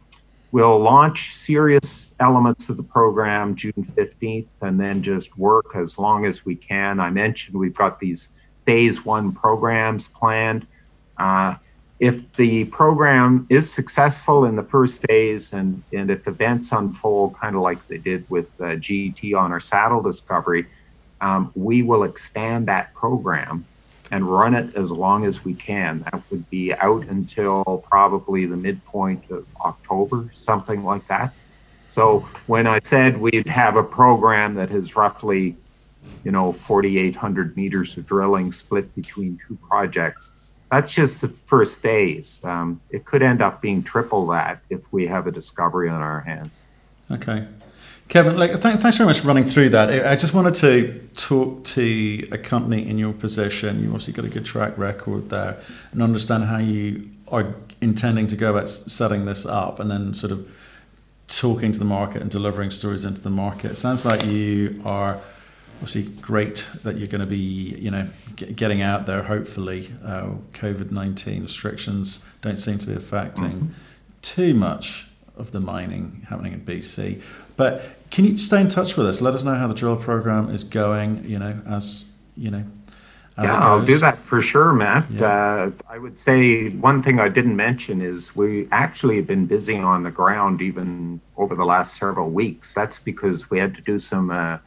we'll 0.53 0.77
launch 0.77 1.29
serious 1.29 2.13
elements 2.19 2.69
of 2.69 2.77
the 2.77 2.83
program 2.83 3.55
June 3.55 3.73
15th, 3.75 4.45
and 4.61 4.79
then 4.79 5.01
just 5.01 5.35
work 5.35 5.75
as 5.75 5.97
long 5.97 6.25
as 6.25 6.45
we 6.45 6.55
can. 6.55 6.99
I 6.99 7.09
mentioned 7.09 7.57
we've 7.57 7.73
got 7.73 7.99
these 7.99 8.35
phase 8.63 9.03
one 9.03 9.31
programs 9.31 10.07
planned. 10.07 10.67
Uh, 11.17 11.55
if 11.99 12.31
the 12.33 12.65
program 12.65 13.47
is 13.49 13.71
successful 13.73 14.45
in 14.45 14.55
the 14.55 14.61
first 14.61 15.03
phase 15.07 15.53
and, 15.53 15.81
and 15.91 16.11
if 16.11 16.27
events 16.27 16.71
unfold 16.71 17.35
kind 17.39 17.55
of 17.55 17.63
like 17.63 17.85
they 17.87 17.97
did 17.97 18.29
with 18.29 18.45
uh, 18.59 18.75
GT 18.75 19.35
on 19.35 19.51
our 19.51 19.59
saddle 19.59 20.03
discovery, 20.03 20.67
um, 21.19 21.51
we 21.55 21.81
will 21.81 22.03
expand 22.03 22.67
that 22.67 22.93
program 22.93 23.65
and 24.13 24.29
run 24.29 24.53
it 24.53 24.75
as 24.75 24.91
long 24.91 25.25
as 25.25 25.43
we 25.43 25.55
can. 25.55 26.03
That 26.03 26.21
would 26.29 26.47
be 26.51 26.71
out 26.71 27.07
until 27.07 27.83
probably 27.89 28.45
the 28.45 28.55
midpoint 28.55 29.23
of 29.31 29.47
October, 29.59 30.29
something 30.35 30.83
like 30.83 31.07
that. 31.07 31.33
So 31.89 32.19
when 32.45 32.67
I 32.67 32.79
said 32.83 33.17
we'd 33.17 33.47
have 33.47 33.75
a 33.75 33.83
program 33.83 34.53
that 34.53 34.69
is 34.69 34.95
roughly, 34.95 35.55
you 36.23 36.31
know, 36.31 36.53
4,800 36.53 37.57
meters 37.57 37.97
of 37.97 38.05
drilling 38.05 38.51
split 38.51 38.93
between 38.95 39.39
two 39.47 39.57
projects, 39.67 40.29
that's 40.71 40.93
just 40.93 41.21
the 41.21 41.29
first 41.29 41.81
phase. 41.81 42.39
Um, 42.43 42.81
it 42.91 43.05
could 43.05 43.23
end 43.23 43.41
up 43.41 43.63
being 43.63 43.81
triple 43.81 44.27
that 44.27 44.61
if 44.69 44.93
we 44.93 45.07
have 45.07 45.25
a 45.25 45.31
discovery 45.31 45.89
on 45.89 46.03
our 46.03 46.19
hands. 46.19 46.67
Okay. 47.09 47.47
Kevin, 48.09 48.37
like, 48.37 48.61
th- 48.61 48.79
thanks 48.79 48.97
very 48.97 49.07
much 49.07 49.21
for 49.21 49.27
running 49.27 49.45
through 49.45 49.69
that. 49.69 50.05
I 50.05 50.15
just 50.15 50.33
wanted 50.33 50.55
to 50.55 51.09
talk 51.15 51.63
to 51.63 52.27
a 52.31 52.37
company 52.37 52.87
in 52.87 52.97
your 52.97 53.13
position. 53.13 53.81
You've 53.81 53.93
obviously 53.93 54.13
got 54.13 54.25
a 54.25 54.29
good 54.29 54.45
track 54.45 54.77
record 54.77 55.29
there 55.29 55.57
and 55.91 56.03
understand 56.03 56.43
how 56.43 56.57
you 56.57 57.09
are 57.29 57.55
intending 57.81 58.27
to 58.27 58.35
go 58.35 58.51
about 58.51 58.69
setting 58.69 59.25
this 59.25 59.45
up 59.45 59.79
and 59.79 59.89
then 59.89 60.13
sort 60.13 60.31
of 60.31 60.47
talking 61.27 61.71
to 61.71 61.79
the 61.79 61.85
market 61.85 62.21
and 62.21 62.29
delivering 62.29 62.69
stories 62.69 63.05
into 63.05 63.21
the 63.21 63.29
market. 63.29 63.71
It 63.71 63.75
sounds 63.75 64.05
like 64.05 64.25
you 64.25 64.81
are 64.85 65.19
obviously 65.81 66.03
great 66.21 66.67
that 66.83 66.97
you're 66.97 67.07
going 67.07 67.21
to 67.21 67.27
be, 67.27 67.75
you 67.79 67.91
know, 67.91 68.07
getting 68.35 68.81
out 68.81 69.05
there. 69.05 69.23
Hopefully, 69.23 69.91
uh, 70.03 70.29
COVID 70.53 70.91
nineteen 70.91 71.43
restrictions 71.43 72.25
don't 72.41 72.57
seem 72.57 72.77
to 72.79 72.87
be 72.87 72.93
affecting 72.93 73.51
mm-hmm. 73.51 73.73
too 74.21 74.53
much 74.53 75.07
of 75.35 75.51
the 75.51 75.59
mining 75.59 76.25
happening 76.29 76.53
in 76.53 76.61
BC. 76.61 77.21
But 77.55 77.83
can 78.11 78.25
you 78.25 78.37
stay 78.37 78.61
in 78.61 78.67
touch 78.67 78.95
with 78.95 79.07
us? 79.07 79.21
Let 79.21 79.33
us 79.33 79.43
know 79.43 79.55
how 79.55 79.67
the 79.67 79.73
drill 79.73 79.95
program 79.95 80.49
is 80.49 80.63
going. 80.63 81.25
You 81.25 81.39
know, 81.39 81.59
as 81.67 82.05
you 82.35 82.51
know. 82.51 82.63
yeah, 83.37 83.57
I'll 83.57 83.85
do 83.85 83.97
that 83.97 84.17
for 84.19 84.41
sure, 84.41 84.73
Matt. 84.73 85.09
Yeah. 85.09 85.25
Uh, 85.25 85.71
I 85.89 85.97
would 85.97 86.17
say 86.17 86.69
one 86.69 87.01
thing 87.01 87.19
I 87.19 87.29
didn't 87.29 87.55
mention 87.55 88.01
is 88.01 88.35
we 88.35 88.67
actually 88.71 89.17
have 89.17 89.27
been 89.27 89.45
busy 89.45 89.77
on 89.77 90.03
the 90.03 90.11
ground 90.11 90.61
even 90.61 91.19
over 91.37 91.55
the 91.55 91.65
last 91.65 91.97
several 91.97 92.29
weeks. 92.29 92.73
That's 92.73 92.99
because 92.99 93.49
we 93.49 93.59
had 93.59 93.75
to 93.75 93.81
do 93.81 93.97
some 93.97 94.29
uh, 94.29 94.57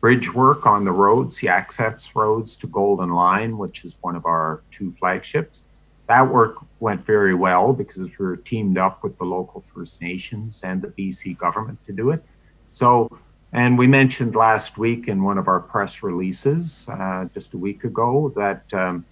bridge 0.00 0.32
work 0.34 0.66
on 0.66 0.84
the 0.84 0.92
roads, 0.92 1.38
the 1.38 1.48
access 1.48 2.14
roads 2.16 2.56
to 2.56 2.66
Golden 2.66 3.10
Lion, 3.10 3.58
which 3.58 3.84
is 3.84 3.96
one 4.00 4.16
of 4.16 4.26
our 4.26 4.62
two 4.70 4.90
flagships. 4.92 5.66
That 6.10 6.28
work 6.28 6.56
went 6.80 7.06
very 7.06 7.34
well 7.34 7.72
because 7.72 8.02
we 8.02 8.10
were 8.18 8.36
teamed 8.36 8.76
up 8.76 9.04
with 9.04 9.16
the 9.16 9.24
local 9.24 9.60
First 9.60 10.02
Nations 10.02 10.64
and 10.64 10.82
the 10.82 10.88
BC 10.88 11.38
government 11.38 11.78
to 11.86 11.92
do 11.92 12.10
it. 12.10 12.24
So, 12.72 13.16
and 13.52 13.78
we 13.78 13.86
mentioned 13.86 14.34
last 14.34 14.76
week 14.76 15.06
in 15.06 15.22
one 15.22 15.38
of 15.38 15.46
our 15.46 15.60
press 15.60 16.02
releases 16.02 16.88
uh, 16.88 17.26
just 17.32 17.54
a 17.54 17.58
week 17.58 17.84
ago 17.84 18.32
that 18.34 18.64
um, 18.74 19.04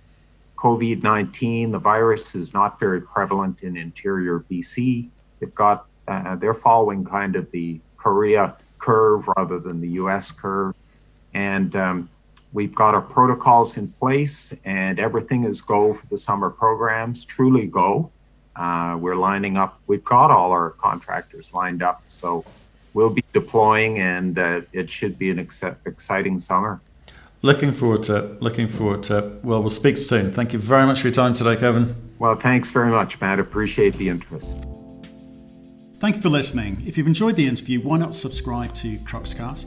COVID 0.56 1.04
19, 1.04 1.70
the 1.70 1.78
virus 1.78 2.34
is 2.34 2.52
not 2.52 2.80
very 2.80 3.00
prevalent 3.00 3.62
in 3.62 3.76
interior 3.76 4.44
BC. 4.50 5.08
They've 5.38 5.54
got, 5.54 5.86
uh, 6.08 6.34
they're 6.34 6.52
following 6.52 7.04
kind 7.04 7.36
of 7.36 7.48
the 7.52 7.78
Korea 7.96 8.56
curve 8.78 9.28
rather 9.36 9.60
than 9.60 9.80
the 9.80 9.90
US 10.02 10.32
curve. 10.32 10.74
And 11.32 11.76
um, 11.76 12.10
we've 12.52 12.74
got 12.74 12.94
our 12.94 13.02
protocols 13.02 13.76
in 13.76 13.88
place, 13.88 14.54
and 14.64 14.98
everything 14.98 15.44
is 15.44 15.60
go 15.60 15.92
for 15.92 16.06
the 16.06 16.16
summer 16.16 16.50
programs, 16.50 17.24
truly 17.24 17.66
go. 17.66 18.10
Uh, 18.56 18.96
we're 18.98 19.14
lining 19.14 19.56
up, 19.56 19.80
we've 19.86 20.04
got 20.04 20.30
all 20.30 20.50
our 20.52 20.70
contractors 20.70 21.52
lined 21.52 21.82
up. 21.82 22.02
So 22.08 22.44
we'll 22.94 23.10
be 23.10 23.24
deploying, 23.32 23.98
and 23.98 24.38
uh, 24.38 24.60
it 24.72 24.90
should 24.90 25.18
be 25.18 25.30
an 25.30 25.38
ex- 25.38 25.62
exciting 25.62 26.38
summer. 26.38 26.80
Looking 27.40 27.72
forward 27.72 28.02
to 28.04 28.16
it. 28.16 28.42
Looking 28.42 28.66
forward 28.66 29.04
to 29.04 29.18
it. 29.18 29.44
Well, 29.44 29.60
we'll 29.60 29.70
speak 29.70 29.96
soon. 29.96 30.32
Thank 30.32 30.52
you 30.52 30.58
very 30.58 30.86
much 30.86 31.00
for 31.00 31.06
your 31.06 31.14
time 31.14 31.34
today, 31.34 31.56
Kevin. 31.56 31.94
Well, 32.18 32.34
thanks 32.34 32.70
very 32.70 32.90
much, 32.90 33.20
Matt. 33.20 33.38
Appreciate 33.38 33.96
the 33.96 34.08
interest. 34.08 34.64
Thank 36.00 36.16
you 36.16 36.22
for 36.22 36.28
listening. 36.28 36.82
If 36.84 36.96
you've 36.98 37.06
enjoyed 37.06 37.36
the 37.36 37.46
interview, 37.46 37.80
why 37.80 37.98
not 37.98 38.14
subscribe 38.14 38.72
to 38.74 38.96
Cruxcast 38.98 39.66